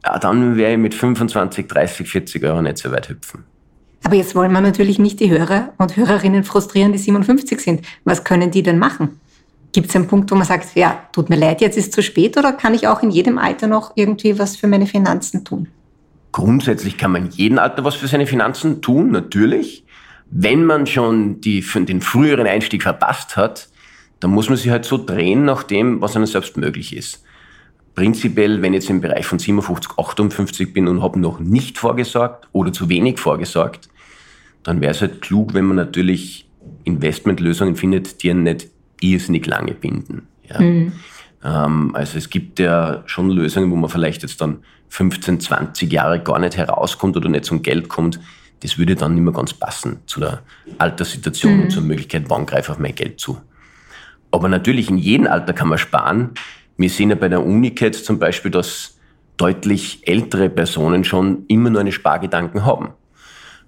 ja, 0.05 0.19
dann 0.19 0.55
wäre 0.57 0.73
ich 0.73 0.77
mit 0.77 0.93
25, 0.93 1.67
30, 1.67 2.07
40 2.07 2.43
Euro 2.43 2.61
nicht 2.61 2.77
so 2.77 2.91
weit 2.91 3.09
hüpfen. 3.09 3.43
Aber 4.03 4.15
jetzt 4.15 4.35
wollen 4.35 4.51
wir 4.51 4.61
natürlich 4.61 4.99
nicht 4.99 5.19
die 5.19 5.29
Hörer 5.29 5.73
und 5.77 5.97
Hörerinnen 5.97 6.43
frustrieren, 6.43 6.91
die 6.91 6.97
57 6.97 7.59
sind. 7.59 7.81
Was 8.03 8.23
können 8.23 8.51
die 8.51 8.63
denn 8.63 8.79
machen? 8.79 9.19
Gibt 9.73 9.89
es 9.89 9.95
einen 9.95 10.07
Punkt, 10.07 10.31
wo 10.31 10.35
man 10.35 10.45
sagt, 10.45 10.75
ja, 10.75 11.03
tut 11.11 11.29
mir 11.29 11.35
leid, 11.35 11.61
jetzt 11.61 11.77
ist 11.77 11.87
es 11.87 11.91
zu 11.91 12.03
spät 12.03 12.37
oder 12.37 12.53
kann 12.53 12.73
ich 12.73 12.87
auch 12.87 13.03
in 13.03 13.09
jedem 13.09 13.37
Alter 13.37 13.67
noch 13.67 13.91
irgendwie 13.95 14.39
was 14.39 14.55
für 14.55 14.67
meine 14.67 14.85
Finanzen 14.85 15.43
tun? 15.43 15.67
Grundsätzlich 16.31 16.97
kann 16.97 17.11
man 17.11 17.25
in 17.25 17.31
jedem 17.31 17.59
Alter 17.59 17.83
was 17.83 17.95
für 17.95 18.07
seine 18.07 18.27
Finanzen 18.27 18.81
tun, 18.81 19.11
natürlich. 19.11 19.85
Wenn 20.29 20.65
man 20.65 20.87
schon 20.87 21.41
die, 21.41 21.61
den 21.61 22.01
früheren 22.01 22.47
Einstieg 22.47 22.83
verpasst 22.83 23.35
hat, 23.37 23.69
dann 24.19 24.31
muss 24.31 24.49
man 24.49 24.57
sich 24.57 24.69
halt 24.69 24.85
so 24.85 24.97
drehen 24.97 25.45
nach 25.45 25.63
dem, 25.63 26.01
was 26.01 26.15
einem 26.15 26.25
selbst 26.25 26.57
möglich 26.57 26.95
ist. 26.95 27.23
Prinzipiell, 27.97 28.61
wenn 28.61 28.73
ich 28.73 28.81
jetzt 28.83 28.91
im 28.91 29.01
Bereich 29.01 29.25
von 29.25 29.39
57, 29.39 29.97
58 29.97 30.71
bin 30.71 30.87
und 30.87 31.01
habe 31.01 31.19
noch 31.19 31.39
nicht 31.39 31.79
vorgesorgt 31.79 32.47
oder 32.51 32.71
zu 32.71 32.89
wenig 32.89 33.17
vorgesorgt, 33.17 33.89
dann 34.61 34.81
wäre 34.81 34.91
es 34.91 35.01
halt 35.01 35.19
klug, 35.23 35.55
wenn 35.55 35.65
man 35.65 35.77
natürlich 35.77 36.47
Investmentlösungen 36.83 37.75
findet, 37.75 38.21
die 38.21 38.29
einen 38.29 38.43
nicht 38.43 38.67
irrsinnig 39.01 39.47
lange 39.47 39.73
binden. 39.73 40.27
Ja. 40.47 40.61
Mhm. 40.61 40.91
Ähm, 41.43 41.95
also 41.95 42.19
es 42.19 42.29
gibt 42.29 42.59
ja 42.59 43.01
schon 43.07 43.31
Lösungen, 43.31 43.71
wo 43.71 43.75
man 43.75 43.89
vielleicht 43.89 44.21
jetzt 44.21 44.41
dann 44.41 44.59
15, 44.89 45.39
20 45.39 45.91
Jahre 45.91 46.21
gar 46.21 46.37
nicht 46.37 46.55
herauskommt 46.55 47.17
oder 47.17 47.29
nicht 47.29 47.45
zum 47.45 47.63
Geld 47.63 47.89
kommt. 47.89 48.19
Das 48.59 48.77
würde 48.77 48.95
dann 48.95 49.15
nicht 49.15 49.23
mehr 49.23 49.33
ganz 49.33 49.55
passen 49.55 50.01
zu 50.05 50.19
der 50.19 50.43
Alterssituation 50.77 51.55
mhm. 51.55 51.61
und 51.63 51.69
zur 51.71 51.81
Möglichkeit, 51.81 52.25
wann 52.27 52.45
greife 52.45 52.73
auf 52.73 52.77
mein 52.77 52.93
Geld 52.93 53.19
zu. 53.19 53.41
Aber 54.29 54.49
natürlich 54.49 54.87
in 54.87 54.99
jedem 54.99 55.25
Alter 55.25 55.53
kann 55.53 55.69
man 55.69 55.79
sparen. 55.79 56.35
Wir 56.77 56.89
sehen 56.89 57.09
ja 57.09 57.15
bei 57.15 57.27
der 57.27 57.43
Unicad 57.43 57.95
zum 57.95 58.19
Beispiel, 58.19 58.51
dass 58.51 58.97
deutlich 59.35 60.07
ältere 60.07 60.49
Personen 60.49 61.03
schon 61.03 61.45
immer 61.47 61.69
nur 61.69 61.81
eine 61.81 61.91
Spargedanken 61.91 62.65
haben. 62.65 62.89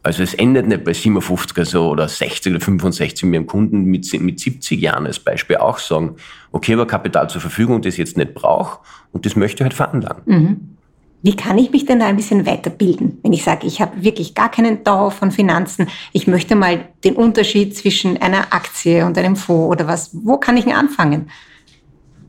Also 0.01 0.23
es 0.23 0.33
endet 0.33 0.67
nicht 0.67 0.85
bei 0.85 0.93
57 0.93 1.57
also 1.57 1.89
oder 1.89 2.07
60 2.07 2.53
oder 2.53 2.61
65 2.61 3.23
mit 3.23 3.35
einem 3.35 3.47
Kunden 3.47 3.83
mit, 3.83 4.11
mit 4.21 4.39
70 4.39 4.79
Jahren 4.79 5.05
als 5.05 5.19
Beispiel 5.19 5.57
auch 5.57 5.77
sagen, 5.77 6.15
okay, 6.51 6.73
aber 6.73 6.87
Kapital 6.87 7.29
zur 7.29 7.41
Verfügung, 7.41 7.81
das 7.81 7.95
ich 7.95 7.99
jetzt 7.99 8.17
nicht 8.17 8.33
brauche 8.33 8.79
und 9.11 9.25
das 9.25 9.35
möchte 9.35 9.57
ich 9.57 9.63
halt 9.63 9.73
veranlagen. 9.73 10.23
Mhm. 10.25 10.75
Wie 11.21 11.35
kann 11.35 11.57
ich 11.57 11.71
mich 11.71 11.85
denn 11.85 11.99
da 11.99 12.07
ein 12.07 12.15
bisschen 12.15 12.45
weiterbilden, 12.45 13.17
wenn 13.23 13.33
ich 13.33 13.43
sage, 13.43 13.67
ich 13.67 13.81
habe 13.81 14.01
wirklich 14.01 14.35
gar 14.35 14.49
keinen 14.49 14.85
Dauer 14.85 15.11
von 15.11 15.31
Finanzen, 15.31 15.89
ich 16.13 16.27
möchte 16.27 16.55
mal 16.55 16.87
den 17.03 17.15
Unterschied 17.15 17.75
zwischen 17.75 18.21
einer 18.21 18.53
Aktie 18.53 19.05
und 19.05 19.17
einem 19.17 19.35
Fonds 19.35 19.69
oder 19.69 19.85
was, 19.85 20.11
wo 20.13 20.37
kann 20.37 20.55
ich 20.55 20.63
denn 20.63 20.73
anfangen? 20.73 21.29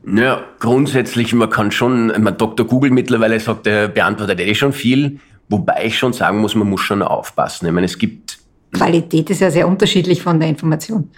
Naja, 0.03 0.43
grundsätzlich, 0.59 1.33
man 1.33 1.49
kann 1.49 1.71
schon, 1.71 2.07
man 2.07 2.37
Dr. 2.37 2.65
Google 2.65 2.91
mittlerweile 2.91 3.39
sagt, 3.39 3.67
er 3.67 3.87
beantwortet 3.87 4.39
eh 4.39 4.55
schon 4.55 4.73
viel, 4.73 5.19
wobei 5.47 5.85
ich 5.85 5.97
schon 5.97 6.13
sagen 6.13 6.39
muss, 6.39 6.55
man 6.55 6.69
muss 6.69 6.81
schon 6.81 7.01
aufpassen. 7.01 7.67
Ich 7.67 7.71
meine, 7.71 7.85
es 7.85 7.97
gibt... 7.97 8.39
Qualität 8.71 9.29
ist 9.29 9.41
ja 9.41 9.51
sehr 9.51 9.67
unterschiedlich 9.67 10.21
von 10.21 10.39
der 10.39 10.49
Information. 10.49 11.09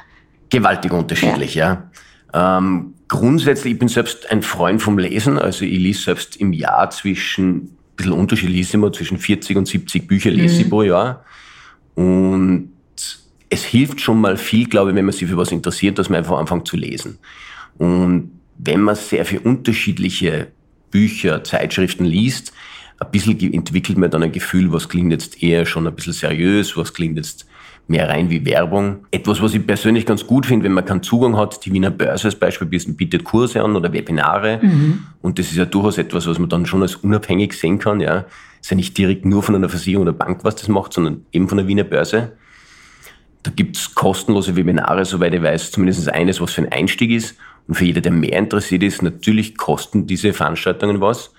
Gewaltig 0.50 0.92
unterschiedlich, 0.92 1.56
ja. 1.56 1.90
ja. 2.34 2.58
Ähm, 2.58 2.96
grundsätzlich, 3.08 3.74
ich 3.74 3.80
bin 3.80 3.88
selbst 3.88 4.30
ein 4.32 4.42
Freund 4.42 4.82
vom 4.82 4.98
Lesen, 4.98 5.38
also 5.38 5.64
ich 5.64 5.80
lese 5.80 6.02
selbst 6.04 6.36
im 6.38 6.52
Jahr 6.52 6.90
zwischen, 6.90 7.56
ein 7.56 7.78
bisschen 7.96 8.14
Unterschied 8.14 8.50
lese 8.50 8.76
immer, 8.76 8.92
zwischen 8.92 9.18
40 9.18 9.56
und 9.58 9.68
70 9.68 10.08
Bücher 10.08 10.32
lese 10.32 10.56
mhm. 10.56 10.62
ich 10.62 10.70
pro 10.70 10.84
Jahr. 10.84 11.24
Und 11.96 12.74
es 13.50 13.64
hilft 13.64 14.02
schon 14.02 14.20
mal 14.20 14.36
viel, 14.36 14.68
glaube 14.68 14.90
ich, 14.90 14.96
wenn 14.96 15.06
man 15.06 15.14
sich 15.14 15.30
für 15.30 15.38
was 15.38 15.52
interessiert, 15.52 16.00
dass 16.00 16.10
man 16.10 16.18
einfach 16.18 16.38
anfängt 16.38 16.68
zu 16.68 16.76
lesen. 16.76 17.20
Und 17.78 18.33
wenn 18.58 18.82
man 18.82 18.96
sehr 18.96 19.26
viele 19.26 19.42
unterschiedliche 19.42 20.48
Bücher, 20.92 21.44
Zeitschriften 21.44 22.06
liest, 22.06 22.54
ein 23.00 23.12
bisschen 23.12 23.54
entwickelt 23.54 23.98
man 23.98 24.12
dann 24.12 24.24
ein 24.24 24.32
Gefühl, 24.32 24.72
was 24.72 24.88
klingt 24.88 25.12
jetzt 25.12 25.42
eher 25.42 25.66
schon 25.66 25.88
ein 25.88 25.96
bisschen 25.96 26.14
seriös, 26.14 26.78
was 26.78 26.94
klingt 26.94 27.18
jetzt 27.18 27.46
mehr 27.88 28.08
rein 28.08 28.30
wie 28.30 28.46
Werbung. 28.46 29.06
Etwas, 29.12 29.42
was 29.42 29.54
ich 29.54 29.66
persönlich 29.66 30.06
ganz 30.06 30.26
gut 30.26 30.46
finde, 30.46 30.66
wenn 30.66 30.74
man 30.74 30.86
keinen 30.86 31.04
Zugang 31.04 31.36
hat, 31.36 31.66
die 31.66 31.74
Wiener 31.74 31.92
Börse 31.92 32.28
als 32.28 32.36
Beispiel 32.36 32.68
bietet 32.68 33.24
Kurse 33.24 33.62
an 33.62 33.76
oder 33.76 33.92
Webinare. 33.92 34.60
Mhm. 34.62 35.06
Und 35.22 35.38
das 35.38 35.48
ist 35.48 35.58
ja 35.58 35.66
durchaus 35.66 35.98
etwas, 35.98 36.28
was 36.28 36.40
man 36.40 36.50
dann 36.50 36.66
schon 36.66 36.82
als 36.82 36.96
unabhängig 36.96 37.54
sehen 37.54 37.80
kann. 37.80 38.00
Ja, 38.00 38.26
ist 38.62 38.72
ja 38.72 38.78
nicht 38.78 38.98
direkt 38.98 39.26
nur 39.26 39.44
von 39.44 39.56
einer 39.56 39.70
Versicherung 39.70 40.04
oder 40.04 40.14
Bank, 40.14 40.44
was 40.44 40.56
das 40.56 40.70
macht, 40.70 40.94
sondern 40.94 41.26
eben 41.34 41.50
von 41.50 41.58
der 41.58 41.68
Wiener 41.68 41.84
Börse. 41.84 42.32
Da 43.44 43.52
gibt's 43.54 43.94
kostenlose 43.94 44.56
Webinare, 44.56 45.04
soweit 45.04 45.34
ich 45.34 45.42
weiß, 45.42 45.72
zumindest 45.72 46.08
eines, 46.08 46.40
was 46.40 46.54
für 46.54 46.62
ein 46.62 46.72
Einstieg 46.72 47.12
ist. 47.12 47.36
Und 47.68 47.76
für 47.76 47.86
jeder, 47.86 48.02
der 48.02 48.12
mehr 48.12 48.38
interessiert 48.38 48.84
ist, 48.84 49.02
natürlich 49.02 49.58
kosten 49.58 50.06
diese 50.08 50.34
Veranstaltungen 50.34 51.00
was. 51.02 51.34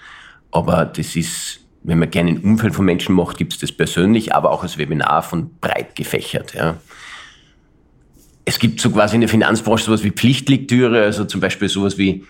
Aber 0.50 0.84
das 0.84 1.16
ist 1.16 1.64
wenn 1.84 1.98
man 1.98 2.10
gerne 2.10 2.30
ein 2.30 2.38
Umfeld 2.38 2.74
von 2.74 2.86
Menschen 2.86 3.14
macht, 3.14 3.36
gibt 3.36 3.52
es 3.52 3.58
das 3.58 3.70
persönlich, 3.70 4.34
aber 4.34 4.50
auch 4.50 4.62
als 4.62 4.78
Webinar 4.78 5.22
von 5.22 5.50
breit 5.60 5.94
gefächert. 5.94 6.54
Ja. 6.54 6.78
Es 8.46 8.58
gibt 8.58 8.80
so 8.80 8.90
quasi 8.90 9.16
in 9.16 9.20
der 9.20 9.28
Finanzbranche 9.28 9.84
sowas 9.84 10.02
wie 10.02 10.10
Pflichtlektüre, 10.10 11.02
also 11.02 11.26
zum 11.26 11.40
Beispiel 11.40 11.68
sowas 11.68 11.98
wie 11.98 12.24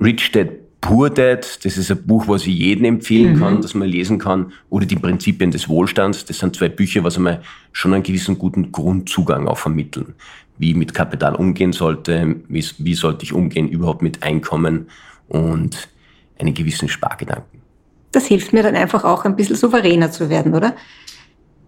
Rich 0.00 0.30
Dad, 0.30 0.50
Poor 0.80 1.10
Dad. 1.10 1.64
Das 1.64 1.76
ist 1.76 1.90
ein 1.90 2.06
Buch, 2.06 2.28
was 2.28 2.46
ich 2.46 2.56
jedem 2.56 2.84
empfehlen 2.84 3.34
mhm. 3.34 3.40
kann, 3.40 3.62
dass 3.62 3.74
man 3.74 3.88
lesen 3.88 4.18
kann. 4.18 4.52
Oder 4.70 4.86
die 4.86 4.96
Prinzipien 4.96 5.50
des 5.50 5.68
Wohlstands. 5.68 6.24
Das 6.24 6.38
sind 6.38 6.56
zwei 6.56 6.68
Bücher, 6.68 7.04
was 7.04 7.16
einmal 7.16 7.42
schon 7.72 7.94
einen 7.94 8.02
gewissen 8.02 8.38
guten 8.38 8.72
Grundzugang 8.72 9.48
auch 9.48 9.58
vermitteln. 9.58 10.14
Wie 10.58 10.74
mit 10.74 10.94
Kapital 10.94 11.34
umgehen 11.34 11.72
sollte, 11.72 12.36
wie, 12.48 12.64
wie 12.78 12.94
sollte 12.94 13.24
ich 13.24 13.32
umgehen 13.32 13.68
überhaupt 13.68 14.02
mit 14.02 14.22
Einkommen 14.22 14.88
und 15.28 15.88
einen 16.38 16.54
gewissen 16.54 16.88
Spargedanken 16.88 17.58
das 18.12 18.26
hilft 18.26 18.52
mir 18.52 18.62
dann 18.62 18.76
einfach 18.76 19.04
auch 19.04 19.24
ein 19.24 19.36
bisschen 19.36 19.56
souveräner 19.56 20.10
zu 20.10 20.30
werden, 20.30 20.54
oder? 20.54 20.74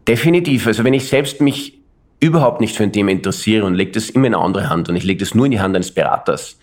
Definitiv. 0.09 0.66
Also 0.66 0.85
wenn 0.85 0.94
ich 0.94 1.09
selbst 1.09 1.40
mich 1.40 1.79
überhaupt 2.20 2.61
nicht 2.61 2.77
für 2.77 2.83
ein 2.83 2.92
Thema 2.92 3.11
interessiere 3.11 3.64
und 3.64 3.75
lege 3.75 3.92
das 3.92 4.11
immer 4.11 4.27
in 4.27 4.35
eine 4.35 4.44
andere 4.44 4.68
Hand 4.68 4.88
und 4.88 4.96
ich 4.96 5.05
lege 5.05 5.20
das 5.20 5.35
nur 5.35 5.46
in 5.46 5.53
die 5.53 5.61
Hand 5.61 5.77
eines 5.77 5.92
Beraters, 5.92 6.59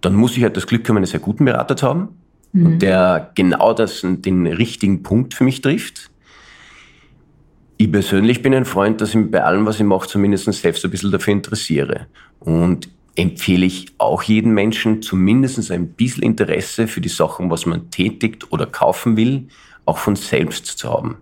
dann 0.00 0.14
muss 0.14 0.36
ich 0.36 0.42
halt 0.42 0.56
das 0.56 0.66
Glück 0.66 0.88
haben, 0.88 0.96
einen 0.96 1.06
sehr 1.06 1.20
guten 1.20 1.44
Berater 1.44 1.76
zu 1.76 1.86
haben, 1.86 2.08
mhm. 2.52 2.78
der 2.78 3.30
genau 3.34 3.72
das, 3.72 4.00
den 4.02 4.46
richtigen 4.46 5.02
Punkt 5.02 5.34
für 5.34 5.44
mich 5.44 5.60
trifft. 5.60 6.10
Ich 7.76 7.90
persönlich 7.90 8.42
bin 8.42 8.54
ein 8.54 8.66
Freund, 8.66 9.00
dass 9.00 9.10
ich 9.10 9.14
mich 9.16 9.30
bei 9.30 9.42
allem, 9.42 9.64
was 9.64 9.76
ich 9.76 9.86
mache, 9.86 10.06
zumindest 10.06 10.52
selbst 10.52 10.84
ein 10.84 10.90
bisschen 10.90 11.12
dafür 11.12 11.32
interessiere. 11.32 12.06
Und 12.38 12.88
empfehle 13.16 13.66
ich 13.66 13.88
auch 13.98 14.22
jedem 14.22 14.52
Menschen 14.52 15.02
zumindest 15.02 15.70
ein 15.70 15.88
bisschen 15.88 16.22
Interesse 16.22 16.86
für 16.86 17.00
die 17.00 17.08
Sachen, 17.08 17.50
was 17.50 17.66
man 17.66 17.90
tätigt 17.90 18.52
oder 18.52 18.66
kaufen 18.66 19.16
will, 19.16 19.48
auch 19.84 19.98
von 19.98 20.16
selbst 20.16 20.66
zu 20.66 20.90
haben. 20.90 21.16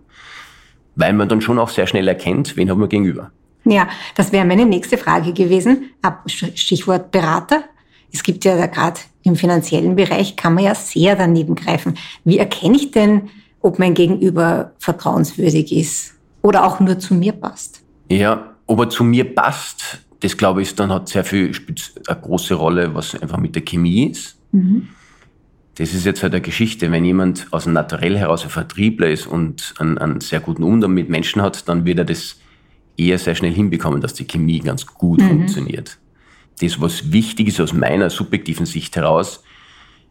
Weil 0.95 1.13
man 1.13 1.29
dann 1.29 1.41
schon 1.41 1.59
auch 1.59 1.69
sehr 1.69 1.87
schnell 1.87 2.07
erkennt, 2.07 2.57
wen 2.57 2.69
haben 2.69 2.81
wir 2.81 2.87
gegenüber. 2.87 3.31
Ja, 3.65 3.89
das 4.15 4.31
wäre 4.31 4.45
meine 4.45 4.65
nächste 4.65 4.97
Frage 4.97 5.33
gewesen. 5.33 5.91
Stichwort 6.27 7.11
Berater. 7.11 7.63
Es 8.11 8.23
gibt 8.23 8.45
ja 8.45 8.65
gerade 8.67 8.99
im 9.23 9.35
finanziellen 9.35 9.95
Bereich 9.95 10.35
kann 10.35 10.53
man 10.53 10.63
ja 10.63 10.75
sehr 10.75 11.15
daneben 11.15 11.55
greifen. 11.55 11.97
Wie 12.23 12.37
erkenne 12.37 12.77
ich 12.77 12.91
denn, 12.91 13.29
ob 13.61 13.79
mein 13.79 13.93
Gegenüber 13.93 14.71
vertrauenswürdig 14.79 15.71
ist 15.71 16.13
oder 16.41 16.65
auch 16.65 16.79
nur 16.79 16.97
zu 16.99 17.13
mir 17.13 17.33
passt? 17.33 17.81
Ja, 18.09 18.55
ob 18.65 18.79
er 18.79 18.89
zu 18.89 19.03
mir 19.03 19.35
passt, 19.35 19.99
das 20.21 20.35
glaube 20.35 20.61
ich, 20.61 20.75
dann 20.75 20.91
hat 20.91 21.09
sehr 21.09 21.23
viel, 21.23 21.53
spielt 21.53 21.93
eine 22.07 22.19
große 22.19 22.53
Rolle, 22.53 22.93
was 22.93 23.19
einfach 23.19 23.37
mit 23.37 23.55
der 23.55 23.63
Chemie 23.63 24.07
ist. 24.07 24.37
Mhm. 24.51 24.89
Das 25.75 25.93
ist 25.93 26.05
jetzt 26.05 26.23
halt 26.23 26.33
eine 26.33 26.41
Geschichte. 26.41 26.91
Wenn 26.91 27.05
jemand 27.05 27.47
aus 27.51 27.63
dem 27.63 27.73
Naturell 27.73 28.17
heraus 28.17 28.43
ein 28.43 28.49
Vertriebler 28.49 29.09
ist 29.09 29.27
und 29.27 29.73
einen, 29.79 29.97
einen 29.97 30.19
sehr 30.19 30.41
guten 30.41 30.63
Umgang 30.63 30.93
mit 30.93 31.09
Menschen 31.09 31.41
hat, 31.41 31.69
dann 31.69 31.85
wird 31.85 31.99
er 31.99 32.05
das 32.05 32.37
eher 32.97 33.17
sehr 33.17 33.33
schnell 33.35 33.53
hinbekommen, 33.53 34.01
dass 34.01 34.13
die 34.13 34.25
Chemie 34.25 34.59
ganz 34.59 34.85
gut 34.85 35.21
mhm. 35.21 35.29
funktioniert. 35.29 35.97
Das, 36.61 36.81
was 36.81 37.11
wichtig 37.11 37.47
ist 37.47 37.61
aus 37.61 37.73
meiner 37.73 38.09
subjektiven 38.09 38.65
Sicht 38.65 38.95
heraus, 38.95 39.43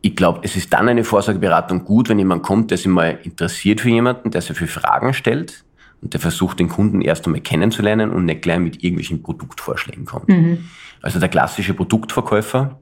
Ich 0.01 0.15
glaube, 0.15 0.41
es 0.45 0.55
ist 0.55 0.73
dann 0.73 0.89
eine 0.89 1.03
Vorsorgeberatung 1.03 1.85
gut, 1.85 2.09
wenn 2.09 2.19
jemand 2.19 2.45
kommt, 2.45 2.71
der 2.71 2.79
sich 2.79 2.87
mal 2.87 3.19
interessiert 3.25 3.81
für 3.81 3.89
jemanden, 3.89 4.31
der 4.31 4.41
sich 4.41 4.57
viele 4.57 4.71
Fragen 4.71 5.13
stellt 5.13 5.65
und 6.01 6.15
der 6.15 6.21
versucht, 6.21 6.61
den 6.61 6.69
Kunden 6.69 7.01
erst 7.01 7.27
einmal 7.27 7.41
kennenzulernen 7.41 8.11
und 8.11 8.25
nicht 8.25 8.43
gleich 8.43 8.61
mit 8.61 8.85
irgendwelchen 8.85 9.23
Produktvorschlägen 9.23 10.05
kommt. 10.05 10.29
Mhm. 10.29 10.69
Also 11.03 11.19
der 11.19 11.29
klassische 11.29 11.75
Produktverkäufer, 11.75 12.79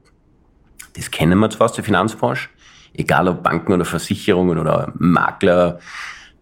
das 0.95 1.09
kennen 1.09 1.39
wir 1.39 1.49
zwar 1.49 1.65
aus 1.65 1.73
der 1.73 1.83
Finanzbranche, 1.83 2.49
egal 2.93 3.27
ob 3.27 3.41
Banken 3.41 3.73
oder 3.73 3.85
Versicherungen 3.85 4.59
oder 4.59 4.93
Makler, 4.97 5.79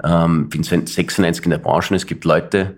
ähm, 0.03 0.49
bin 0.49 0.63
seit 0.63 0.89
96 0.89 1.45
in 1.45 1.51
der 1.51 1.57
Branche, 1.57 1.95
es 1.95 2.05
gibt 2.05 2.25
Leute, 2.25 2.77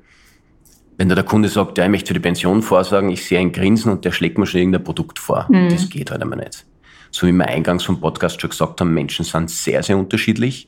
wenn 0.97 1.10
da 1.10 1.15
der 1.15 1.23
Kunde 1.23 1.47
sagt, 1.49 1.77
ja, 1.77 1.86
ich 1.86 1.91
möchte 1.91 2.07
für 2.07 2.13
die 2.15 2.19
Pension 2.19 2.62
vorsorgen, 2.62 3.10
ich 3.10 3.25
sehe 3.25 3.39
ein 3.39 3.51
Grinsen 3.51 3.91
und 3.91 4.03
der 4.03 4.12
schlägt 4.12 4.38
mir 4.38 4.47
schon 4.47 4.60
irgendein 4.60 4.83
Produkt 4.83 5.19
vor. 5.19 5.45
Mhm. 5.49 5.69
Das 5.69 5.89
geht 5.89 6.12
halt 6.12 6.21
einmal 6.21 6.39
nicht 6.39 6.65
so 7.12 7.27
wie 7.27 7.31
wir 7.31 7.47
eingangs 7.47 7.83
vom 7.83 7.99
Podcast 7.99 8.39
schon 8.39 8.49
gesagt 8.49 8.81
haben, 8.81 8.93
Menschen 8.93 9.25
sind 9.25 9.49
sehr, 9.49 9.83
sehr 9.83 9.97
unterschiedlich. 9.97 10.67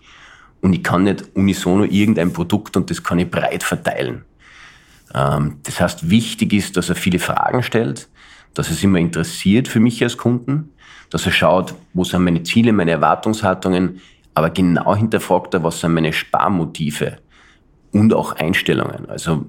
Und 0.61 0.73
ich 0.73 0.83
kann 0.83 1.03
nicht 1.03 1.35
unisono 1.35 1.85
irgendein 1.85 2.33
Produkt 2.33 2.75
und 2.75 2.89
das 2.89 3.03
kann 3.03 3.19
ich 3.19 3.31
breit 3.31 3.63
verteilen. 3.63 4.25
Ähm, 5.13 5.57
das 5.63 5.79
heißt, 5.79 6.09
wichtig 6.09 6.53
ist, 6.53 6.75
dass 6.75 6.89
er 6.89 6.95
viele 6.95 7.19
Fragen 7.19 7.63
stellt, 7.63 8.09
dass 8.53 8.67
er 8.67 8.73
sich 8.73 8.83
immer 8.83 8.99
interessiert 8.99 9.67
für 9.67 9.79
mich 9.79 10.03
als 10.03 10.17
Kunden, 10.17 10.71
dass 11.09 11.25
er 11.25 11.31
schaut, 11.31 11.75
wo 11.93 12.03
sind 12.03 12.23
meine 12.23 12.43
Ziele, 12.43 12.73
meine 12.73 12.91
Erwartungshaltungen, 12.91 14.01
aber 14.33 14.49
genau 14.49 14.95
hinterfragt 14.95 15.53
er, 15.53 15.63
was 15.63 15.79
sind 15.79 15.93
meine 15.93 16.11
Sparmotive 16.11 17.17
und 17.91 18.13
auch 18.13 18.33
Einstellungen. 18.33 19.09
Also, 19.09 19.45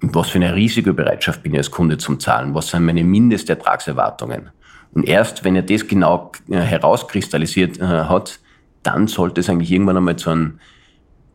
was 0.00 0.28
für 0.28 0.38
eine 0.38 0.54
Risikobereitschaft 0.54 1.42
bin 1.42 1.52
ich 1.52 1.58
als 1.58 1.70
Kunde 1.70 1.98
zum 1.98 2.20
Zahlen? 2.20 2.54
Was 2.54 2.68
sind 2.68 2.84
meine 2.84 3.04
Mindestertragserwartungen? 3.04 4.50
Und 4.92 5.06
erst 5.06 5.44
wenn 5.44 5.56
er 5.56 5.62
das 5.62 5.86
genau 5.86 6.32
äh, 6.48 6.56
herauskristallisiert 6.56 7.78
äh, 7.78 7.84
hat, 7.84 8.40
dann 8.82 9.08
sollte 9.08 9.40
es 9.40 9.48
eigentlich 9.48 9.72
irgendwann 9.72 9.96
einmal 9.96 10.16
zu 10.16 10.30
einem 10.30 10.60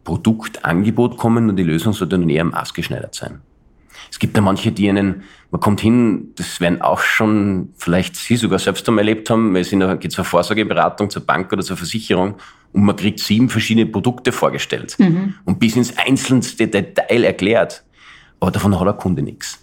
Produktangebot 0.04 1.18
kommen 1.18 1.50
und 1.50 1.58
die 1.58 1.64
Lösung 1.64 1.94
sollte 1.94 2.18
dann 2.18 2.30
eher 2.30 2.44
maßgeschneidert 2.44 3.14
sein. 3.14 3.42
Es 4.10 4.20
gibt 4.20 4.36
ja 4.36 4.42
manche, 4.42 4.72
die 4.72 4.90
einen, 4.90 5.24
man 5.52 5.62
kommt 5.62 5.82
hin, 5.82 6.32
das 6.36 6.60
werden 6.60 6.82
auch 6.82 7.00
schon 7.00 7.70
vielleicht 7.78 8.16
Sie 8.16 8.36
sogar 8.36 8.60
selbst 8.60 8.88
einmal 8.88 9.08
erlebt 9.08 9.30
haben, 9.30 9.54
weil 9.54 9.64
Sie 9.64 9.78
geht 10.00 10.12
zur 10.12 10.26
Vorsorgeberatung, 10.26 11.10
zur 11.10 11.26
Bank 11.26 11.52
oder 11.54 11.62
zur 11.62 11.78
Versicherung 11.78 12.36
und 12.74 12.84
man 12.84 12.96
kriegt 12.96 13.20
sieben 13.20 13.50
verschiedene 13.50 13.86
Produkte 13.86 14.32
vorgestellt 14.32 14.98
mhm. 14.98 15.36
und 15.46 15.60
bis 15.60 15.76
ins 15.76 15.98
einzelnste 15.98 16.68
Detail 16.68 17.24
erklärt. 17.24 17.84
Aber 18.42 18.52
davon 18.52 18.78
hat 18.78 18.86
der 18.86 18.94
Kunde 18.94 19.22
nichts. 19.22 19.60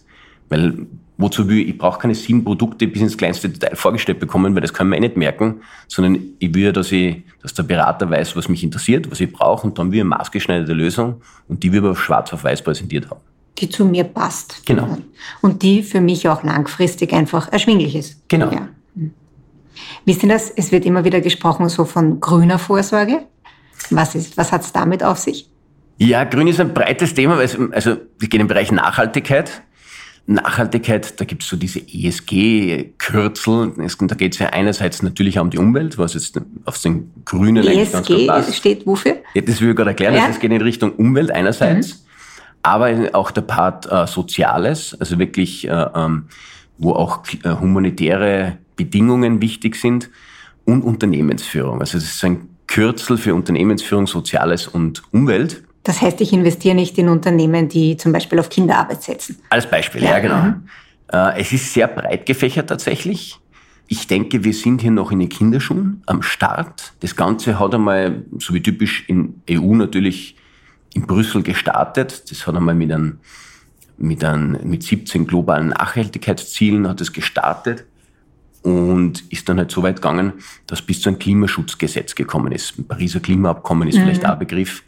Weil 0.48 0.86
wozu 1.18 1.48
will 1.48 1.58
ich, 1.58 1.68
ich 1.68 1.78
brauche 1.78 1.98
keine 1.98 2.14
sieben 2.14 2.44
Produkte 2.44 2.86
bis 2.86 3.02
ins 3.02 3.16
kleinste 3.16 3.50
Detail 3.50 3.76
vorgestellt 3.76 4.20
bekommen, 4.20 4.54
weil 4.54 4.62
das 4.62 4.72
kann 4.72 4.88
man 4.88 4.98
eh 4.98 5.00
nicht 5.00 5.16
merken, 5.16 5.60
sondern 5.88 6.18
ich 6.38 6.54
will, 6.54 6.72
dass 6.72 6.92
ich, 6.92 7.22
dass 7.42 7.52
der 7.52 7.64
Berater 7.64 8.08
weiß, 8.08 8.36
was 8.36 8.48
mich 8.48 8.62
interessiert, 8.62 9.10
was 9.10 9.20
ich 9.20 9.30
brauche 9.30 9.66
und 9.66 9.78
dann 9.78 9.92
will 9.92 10.00
eine 10.00 10.08
maßgeschneiderte 10.08 10.72
Lösung 10.72 11.20
und 11.48 11.62
die 11.62 11.72
wir 11.72 11.80
aber 11.80 11.96
schwarz 11.96 12.32
auf 12.32 12.44
weiß 12.44 12.62
präsentiert 12.62 13.10
haben. 13.10 13.20
Die 13.58 13.68
zu 13.68 13.84
mir 13.84 14.04
passt. 14.04 14.64
Genau. 14.64 14.96
Und 15.42 15.62
die 15.62 15.82
für 15.82 16.00
mich 16.00 16.28
auch 16.28 16.44
langfristig 16.44 17.12
einfach 17.12 17.52
erschwinglich 17.52 17.96
ist. 17.96 18.28
Genau. 18.28 18.52
Ja. 18.52 18.68
Wie 20.04 20.12
ist 20.12 20.22
denn 20.22 20.28
das? 20.28 20.50
Es 20.50 20.70
wird 20.70 20.86
immer 20.86 21.04
wieder 21.04 21.20
gesprochen 21.20 21.68
so 21.68 21.84
von 21.84 22.20
grüner 22.20 22.60
Vorsorge. 22.60 23.22
Was 23.90 24.14
ist, 24.14 24.36
was 24.36 24.52
hat 24.52 24.62
es 24.62 24.72
damit 24.72 25.02
auf 25.02 25.18
sich? 25.18 25.48
Ja, 25.98 26.24
grün 26.24 26.46
ist 26.46 26.60
ein 26.60 26.74
breites 26.74 27.14
Thema, 27.14 27.36
weil 27.36 27.44
es, 27.44 27.58
also 27.72 27.96
wir 28.18 28.28
gehen 28.28 28.40
im 28.40 28.46
Bereich 28.46 28.70
Nachhaltigkeit. 28.70 29.62
Nachhaltigkeit, 30.26 31.18
da 31.18 31.24
gibt 31.24 31.42
es 31.42 31.48
so 31.48 31.56
diese 31.56 31.80
ESG-Kürzel. 31.80 33.72
Da 33.76 34.14
geht 34.14 34.34
es 34.34 34.38
ja 34.38 34.48
einerseits 34.48 35.02
natürlich 35.02 35.38
auch 35.38 35.44
um 35.44 35.50
die 35.50 35.58
Umwelt, 35.58 35.96
was 35.96 36.14
jetzt 36.14 36.38
auf 36.66 36.78
den 36.80 37.10
Grünen 37.24 37.64
ESG 37.64 37.70
eigentlich 37.70 37.92
ganz 37.92 38.06
gut 38.06 38.26
passt. 38.26 38.54
steht 38.54 38.86
wofür? 38.86 39.16
Ja, 39.34 39.40
das 39.40 39.60
will 39.60 39.70
ich 39.70 39.76
gerade 39.76 39.90
erklären. 39.90 40.14
Ja. 40.14 40.20
Also 40.20 40.32
es 40.32 40.40
geht 40.40 40.52
in 40.52 40.60
Richtung 40.60 40.92
Umwelt 40.92 41.30
einerseits, 41.30 41.94
mhm. 41.94 42.00
aber 42.62 43.08
auch 43.14 43.30
der 43.30 43.40
Part 43.40 43.90
äh, 43.90 44.06
Soziales, 44.06 44.94
also 45.00 45.18
wirklich, 45.18 45.66
äh, 45.66 45.86
ähm, 45.94 46.26
wo 46.76 46.92
auch 46.92 47.22
äh, 47.42 47.48
humanitäre 47.48 48.58
Bedingungen 48.76 49.40
wichtig 49.40 49.76
sind 49.76 50.10
und 50.66 50.82
Unternehmensführung. 50.82 51.80
Also 51.80 51.96
das 51.96 52.04
ist 52.04 52.22
ein 52.22 52.50
Kürzel 52.66 53.16
für 53.16 53.34
Unternehmensführung, 53.34 54.06
Soziales 54.06 54.68
und 54.68 55.02
Umwelt. 55.10 55.64
Das 55.84 56.02
heißt, 56.02 56.20
ich 56.20 56.32
investiere 56.32 56.74
nicht 56.74 56.98
in 56.98 57.08
Unternehmen, 57.08 57.68
die 57.68 57.96
zum 57.96 58.12
Beispiel 58.12 58.38
auf 58.38 58.50
Kinderarbeit 58.50 59.02
setzen. 59.02 59.38
Als 59.48 59.68
Beispiel, 59.68 60.02
ja, 60.02 60.10
ja 60.10 60.18
genau. 60.18 60.42
Mhm. 60.42 60.68
Äh, 61.12 61.40
es 61.40 61.52
ist 61.52 61.72
sehr 61.72 61.88
breit 61.88 62.26
gefächert 62.26 62.68
tatsächlich. 62.68 63.38
Ich 63.86 64.06
denke, 64.06 64.44
wir 64.44 64.52
sind 64.52 64.82
hier 64.82 64.90
noch 64.90 65.10
in 65.12 65.20
den 65.20 65.30
Kinderschuhen 65.30 66.02
am 66.04 66.22
Start. 66.22 66.92
Das 67.00 67.16
Ganze 67.16 67.58
hat 67.58 67.74
einmal, 67.74 68.22
so 68.38 68.52
wie 68.52 68.62
typisch 68.62 69.04
in 69.08 69.40
EU 69.50 69.74
natürlich, 69.74 70.36
in 70.92 71.06
Brüssel 71.06 71.42
gestartet. 71.42 72.30
Das 72.30 72.46
hat 72.46 72.54
einmal 72.54 72.74
mit, 72.74 72.92
einem, 72.92 73.20
mit, 73.96 74.22
einem, 74.24 74.58
mit 74.64 74.82
17 74.82 75.26
globalen 75.26 75.68
Nachhaltigkeitszielen 75.68 76.86
hat 76.86 77.00
es 77.00 77.12
gestartet 77.12 77.86
und 78.62 79.24
ist 79.32 79.48
dann 79.48 79.58
halt 79.58 79.70
so 79.70 79.82
weit 79.82 79.96
gegangen, 79.96 80.34
dass 80.66 80.82
bis 80.82 81.00
zu 81.00 81.08
einem 81.08 81.18
Klimaschutzgesetz 81.18 82.14
gekommen 82.14 82.52
ist. 82.52 82.78
Ein 82.78 82.86
Pariser 82.86 83.20
Klimaabkommen 83.20 83.88
ist 83.88 83.96
mhm. 83.96 84.02
vielleicht 84.02 84.26
auch 84.26 84.32
ein 84.32 84.38
Begriff. 84.38 84.82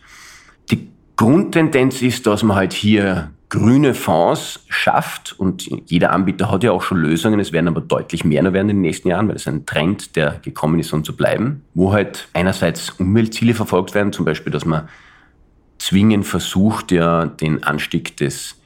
Grundtendenz 1.20 2.00
ist, 2.00 2.26
dass 2.26 2.42
man 2.42 2.56
halt 2.56 2.72
hier 2.72 3.30
grüne 3.50 3.92
Fonds 3.92 4.64
schafft 4.70 5.38
und 5.38 5.68
jeder 5.85 6.12
Anbieter 6.12 6.50
hat 6.50 6.64
ja 6.64 6.72
auch 6.72 6.80
schon 6.80 6.96
Lösungen. 6.96 7.38
Es 7.40 7.52
werden 7.52 7.68
aber 7.68 7.83
deutlich 7.83 8.24
mehr 8.24 8.42
werden 8.42 8.70
in 8.70 8.76
den 8.76 8.80
nächsten 8.80 9.09
Jahren, 9.09 9.28
weil 9.28 9.37
es 9.37 9.46
ein 9.46 9.66
Trend, 9.66 10.16
der 10.16 10.40
gekommen 10.40 10.80
ist, 10.80 10.94
um 10.94 11.04
zu 11.04 11.14
bleiben, 11.14 11.61
wo 11.74 11.92
halt 11.92 12.28
einerseits 12.33 12.88
Umweltziele 12.88 13.52
verfolgt 13.52 13.94
werden, 13.94 14.14
zum 14.14 14.24
Beispiel, 14.24 14.50
dass 14.50 14.64
man 14.64 14.88
zwingend 15.76 16.26
versucht, 16.26 16.90
ja, 16.90 17.26
den 17.26 17.64
Anstieg 17.64 18.16
des 18.16 18.59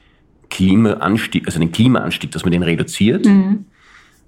Klimaanstieg, 0.49 1.47
also 1.47 1.59
den 1.59 1.73
Klimaanstieg, 1.73 2.31
dass 2.31 2.45
man 2.45 2.53
den 2.53 2.63
reduziert. 2.63 3.25
Mhm. 3.25 3.65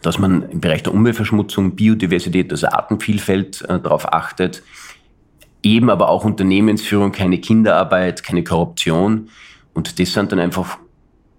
Dass 0.02 0.20
man 0.20 0.50
im 0.50 0.60
Bereich 0.60 0.84
der 0.84 0.94
Umweltverschmutzung, 0.94 1.78
Biodiversität, 1.78 2.52
also 2.52 2.68
Artenvielfalt 2.68 3.62
äh, 3.62 3.80
darauf 3.80 4.12
achtet 4.12 4.64
eben 5.64 5.90
aber 5.90 6.10
auch 6.10 6.24
Unternehmensführung, 6.24 7.12
keine 7.12 7.40
Kinderarbeit, 7.40 8.24
keine 8.24 8.44
Korruption. 8.44 9.30
Und 9.74 10.00
das 10.00 10.14
sind 10.14 10.32
dann 10.32 10.40
einfach 10.40 10.78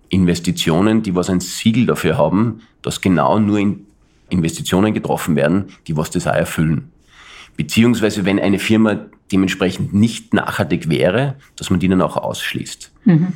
Investitionen, 0.09 1.03
die 1.03 1.15
was 1.15 1.31
ein 1.31 1.41
Siegel 1.41 1.87
dafür 1.87 2.19
haben, 2.19 2.61
dass 2.83 3.01
genau 3.01 3.39
nur 3.39 3.59
in 3.59 3.87
Investitionen 4.31 4.95
getroffen 4.95 5.37
werden, 5.37 5.67
die 5.87 5.97
was 5.97 6.11
das 6.11 6.27
auch 6.27 6.35
erfüllen. 6.35 6.93
Beziehungsweise 7.57 8.25
wenn 8.25 8.39
eine 8.39 8.59
Firma 8.59 9.07
dementsprechend 9.33 9.93
nicht 9.93 10.33
nachhaltig 10.33 10.89
wäre, 10.89 11.37
dass 11.57 11.71
man 11.71 11.81
die 11.81 11.89
dann 11.89 12.03
auch 12.03 12.17
ausschließt. 12.17 12.93
Mhm. 13.05 13.33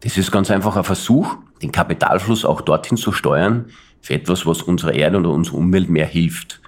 Das 0.00 0.18
ist 0.18 0.32
ganz 0.32 0.50
einfach 0.50 0.76
ein 0.76 0.84
Versuch, 0.84 1.36
den 1.62 1.70
Kapitalfluss 1.70 2.44
auch 2.44 2.60
dorthin 2.60 2.96
zu 2.96 3.12
steuern, 3.12 3.66
für 4.00 4.14
etwas, 4.14 4.44
was 4.46 4.62
unserer 4.62 4.94
Erde 4.94 5.18
oder 5.18 5.30
unserer 5.30 5.58
Umwelt 5.58 5.88
mehr 5.88 6.06
hilft. 6.06 6.60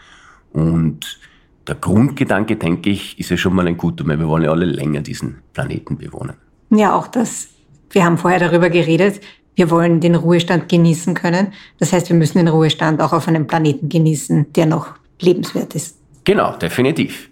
Und 0.53 1.19
der 1.67 1.75
Grundgedanke, 1.77 2.57
denke 2.57 2.91
ich, 2.91 3.19
ist 3.19 3.31
ja 3.31 3.37
schon 3.37 3.55
mal 3.55 3.67
ein 3.67 3.77
guter, 3.77 4.07
weil 4.07 4.19
wir 4.19 4.29
wollen 4.29 4.45
ja 4.45 4.51
alle 4.51 4.67
länger 4.67 5.01
diesen 5.01 5.39
Planeten 5.53 5.97
bewohnen. 5.97 6.35
Ja, 6.71 6.95
auch 6.95 7.07
das. 7.07 7.49
Wir 7.91 8.05
haben 8.05 8.19
vorher 8.19 8.41
darüber 8.41 8.71
geredet. 8.71 9.21
Wir 9.55 9.71
wollen 9.71 10.01
den 10.01 10.15
Ruhestand 10.15 10.69
genießen 10.69 11.15
können. 11.15 11.53
Das 11.79 11.93
heißt, 11.93 12.09
wir 12.09 12.17
müssen 12.17 12.39
den 12.39 12.49
Ruhestand 12.49 13.01
auch 13.01 13.13
auf 13.13 13.29
einem 13.29 13.47
Planeten 13.47 13.89
genießen, 13.89 14.53
der 14.53 14.67
noch 14.67 14.95
lebenswert 15.21 15.75
ist. 15.75 15.97
Genau, 16.25 16.57
definitiv. 16.57 17.31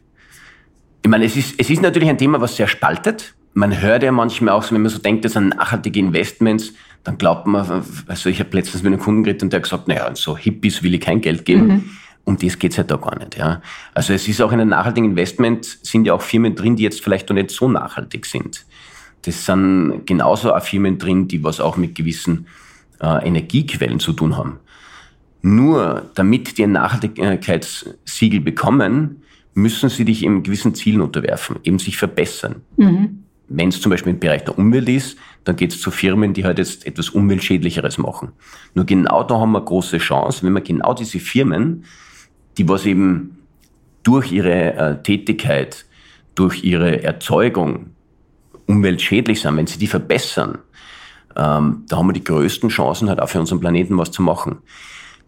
Ich 1.02 1.10
meine, 1.10 1.24
es 1.24 1.36
ist, 1.36 1.54
es 1.58 1.68
ist 1.68 1.82
natürlich 1.82 2.08
ein 2.08 2.18
Thema, 2.18 2.40
was 2.40 2.56
sehr 2.56 2.68
spaltet. 2.68 3.34
Man 3.54 3.80
hört 3.80 4.02
ja 4.02 4.12
manchmal 4.12 4.54
auch, 4.54 4.70
wenn 4.70 4.80
man 4.80 4.90
so 4.90 4.98
denkt, 4.98 5.24
das 5.24 5.32
sind 5.32 5.48
nachhaltige 5.48 5.98
Investments, 5.98 6.72
dann 7.04 7.18
glaubt 7.18 7.46
man, 7.46 7.84
also 8.06 8.28
ich 8.28 8.38
habe 8.38 8.56
letztens 8.56 8.82
mit 8.84 8.92
einem 8.92 9.02
Kunden 9.02 9.24
geredet 9.24 9.42
und 9.42 9.52
der 9.52 9.58
hat 9.58 9.64
gesagt, 9.64 9.88
naja, 9.88 10.08
so 10.14 10.36
Hippies 10.36 10.82
will 10.82 10.94
ich 10.94 11.00
kein 11.00 11.20
Geld 11.20 11.44
geben. 11.44 11.66
Mhm. 11.66 11.90
Um 12.24 12.36
das 12.36 12.58
geht's 12.58 12.78
halt 12.78 12.90
da 12.90 12.96
gar 12.96 13.18
nicht. 13.18 13.36
Ja. 13.36 13.60
Also 13.94 14.12
es 14.12 14.28
ist 14.28 14.40
auch 14.40 14.52
in 14.52 14.60
einem 14.60 14.70
nachhaltigen 14.70 15.10
Investment, 15.10 15.64
sind 15.82 16.06
ja 16.06 16.14
auch 16.14 16.22
Firmen 16.22 16.54
drin, 16.54 16.76
die 16.76 16.84
jetzt 16.84 17.02
vielleicht 17.02 17.28
noch 17.28 17.34
nicht 17.34 17.50
so 17.50 17.68
nachhaltig 17.68 18.26
sind. 18.26 18.64
Das 19.22 19.44
sind 19.44 20.02
genauso 20.06 20.54
auch 20.54 20.62
Firmen 20.62 20.98
drin, 20.98 21.28
die 21.28 21.42
was 21.42 21.60
auch 21.60 21.76
mit 21.76 21.94
gewissen 21.94 22.46
äh, 23.00 23.26
Energiequellen 23.26 24.00
zu 24.00 24.12
tun 24.12 24.36
haben. 24.36 24.58
Nur 25.42 26.10
damit 26.14 26.56
die 26.58 26.64
ein 26.64 26.72
Nachhaltigkeitssiegel 26.72 28.40
bekommen, 28.40 29.22
müssen 29.54 29.88
sie 29.88 30.04
dich 30.04 30.24
eben 30.24 30.42
gewissen 30.42 30.74
Zielen 30.74 31.00
unterwerfen, 31.00 31.58
eben 31.64 31.78
sich 31.78 31.96
verbessern. 31.96 32.62
Mhm. 32.76 33.24
Wenn 33.48 33.68
es 33.68 33.80
zum 33.80 33.90
Beispiel 33.90 34.14
im 34.14 34.20
Bereich 34.20 34.44
der 34.44 34.56
Umwelt 34.56 34.88
ist, 34.88 35.18
dann 35.44 35.56
geht 35.56 35.72
es 35.72 35.80
zu 35.80 35.90
Firmen, 35.90 36.32
die 36.32 36.44
halt 36.44 36.58
jetzt 36.58 36.86
etwas 36.86 37.10
Umweltschädlicheres 37.10 37.98
machen. 37.98 38.32
Nur 38.74 38.86
genau 38.86 39.24
da 39.24 39.38
haben 39.38 39.52
wir 39.52 39.60
große 39.60 39.98
Chance, 39.98 40.46
wenn 40.46 40.52
wir 40.52 40.62
genau 40.62 40.94
diese 40.94 41.18
Firmen 41.18 41.84
die 42.58 42.68
was 42.68 42.86
eben 42.86 43.38
durch 44.02 44.32
ihre 44.32 44.74
äh, 44.74 45.02
Tätigkeit, 45.02 45.84
durch 46.34 46.64
ihre 46.64 47.02
Erzeugung 47.02 47.90
umweltschädlich 48.66 49.40
sind, 49.40 49.56
wenn 49.56 49.66
sie 49.66 49.78
die 49.78 49.86
verbessern, 49.86 50.58
ähm, 51.36 51.84
da 51.88 51.96
haben 51.96 52.08
wir 52.08 52.12
die 52.12 52.24
größten 52.24 52.68
Chancen 52.68 53.08
halt 53.08 53.20
auch 53.20 53.28
für 53.28 53.40
unseren 53.40 53.60
Planeten 53.60 53.98
was 53.98 54.10
zu 54.10 54.22
machen. 54.22 54.58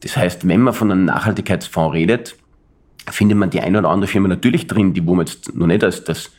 Das 0.00 0.16
heißt, 0.16 0.46
wenn 0.46 0.60
man 0.60 0.74
von 0.74 0.90
einem 0.90 1.04
Nachhaltigkeitsfonds 1.04 1.94
redet, 1.94 2.36
findet 3.10 3.38
man 3.38 3.50
die 3.50 3.60
eine 3.60 3.78
oder 3.78 3.90
andere 3.90 4.10
Firma 4.10 4.28
natürlich 4.28 4.66
drin, 4.66 4.92
die 4.94 5.06
wo 5.06 5.14
man 5.14 5.26
jetzt 5.26 5.54
noch 5.54 5.66
nicht 5.66 5.84
als 5.84 6.04
das 6.04 6.30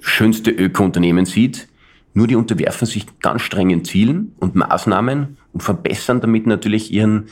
schönste 0.00 0.50
Öko-Unternehmen 0.50 1.26
sieht, 1.26 1.68
nur 2.14 2.26
die 2.26 2.36
unterwerfen 2.36 2.86
sich 2.86 3.06
ganz 3.20 3.42
strengen 3.42 3.84
Zielen 3.84 4.32
und 4.38 4.54
Maßnahmen 4.54 5.36
und 5.52 5.62
verbessern 5.62 6.20
damit 6.20 6.46
natürlich 6.46 6.90
ihren 6.92 7.28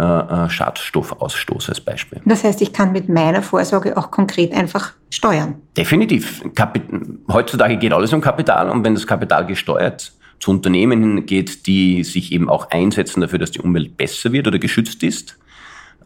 äh, 0.00 0.02
äh, 0.02 0.48
Schadstoffausstoß 0.48 1.68
als 1.68 1.80
Beispiel. 1.82 2.22
Das 2.24 2.42
heißt, 2.42 2.62
ich 2.62 2.72
kann 2.72 2.92
mit 2.92 3.10
meiner 3.10 3.42
Vorsorge 3.42 3.98
auch 3.98 4.10
konkret 4.10 4.54
einfach 4.54 4.94
steuern. 5.10 5.56
Definitiv. 5.76 6.42
Kapit 6.54 6.84
Heutzutage 7.30 7.76
geht 7.76 7.92
alles 7.92 8.10
um 8.14 8.22
Kapital 8.22 8.70
und 8.70 8.82
wenn 8.82 8.94
das 8.94 9.06
Kapital 9.06 9.44
gesteuert 9.44 10.14
zu 10.38 10.52
Unternehmen 10.52 11.26
geht, 11.26 11.66
die 11.66 12.02
sich 12.02 12.32
eben 12.32 12.48
auch 12.48 12.70
einsetzen 12.70 13.20
dafür, 13.20 13.38
dass 13.38 13.50
die 13.50 13.60
Umwelt 13.60 13.98
besser 13.98 14.32
wird 14.32 14.48
oder 14.48 14.58
geschützt 14.58 15.02
ist, 15.02 15.38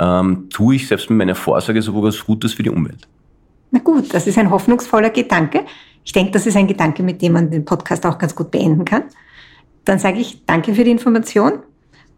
ähm, 0.01 0.49
tue 0.51 0.75
ich 0.75 0.89
selbst 0.89 1.09
mit 1.09 1.19
meiner 1.19 1.37
Vorsorge 1.37 1.81
sogar 1.81 2.03
was 2.03 2.25
Gutes 2.25 2.53
für 2.53 2.65
die 2.65 2.71
Umwelt. 2.71 3.07
Na 3.71 3.79
gut, 3.79 4.13
das 4.13 4.27
ist 4.27 4.39
ein 4.39 4.51
hoffnungsvoller 4.51 5.11
Gedanke. 5.11 5.67
Ich 6.05 6.11
denke, 6.13 6.33
das 6.33 6.49
ist 6.49 6.57
ein 6.57 6.67
Gedanke, 6.67 7.05
mit 7.05 7.23
dem 7.23 7.35
man 7.35 7.49
den 7.49 7.65
Podcast 7.65 8.05
auch 8.07 8.19
ganz 8.19 8.35
gut 8.35 8.51
beenden 8.51 8.85
kann. 8.85 9.05
Dann 9.85 10.01
sage 10.01 10.19
ich 10.19 10.45
danke 10.47 10.75
für 10.75 10.83
die 10.83 10.91
Information 10.91 11.61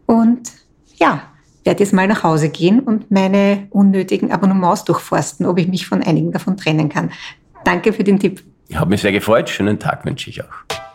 und 0.07 0.51
ja, 0.95 1.21
werde 1.67 1.83
jetzt 1.83 1.93
mal 1.93 2.07
nach 2.07 2.23
Hause 2.23 2.49
gehen 2.49 2.79
und 2.79 3.11
meine 3.11 3.67
unnötigen 3.69 4.31
Abonnements 4.31 4.85
durchforsten, 4.85 5.45
ob 5.45 5.59
ich 5.59 5.67
mich 5.67 5.85
von 5.85 6.01
einigen 6.01 6.31
davon 6.31 6.55
trennen 6.57 6.89
kann. 6.89 7.11
Danke 7.65 7.91
für 7.91 8.05
den 8.05 8.19
Tipp. 8.19 8.41
Ich 8.69 8.77
habe 8.79 8.89
mich 8.89 9.01
sehr 9.01 9.11
gefreut. 9.11 9.49
Schönen 9.49 9.77
Tag 9.77 10.05
wünsche 10.05 10.29
ich 10.29 10.41
auch. 10.41 10.86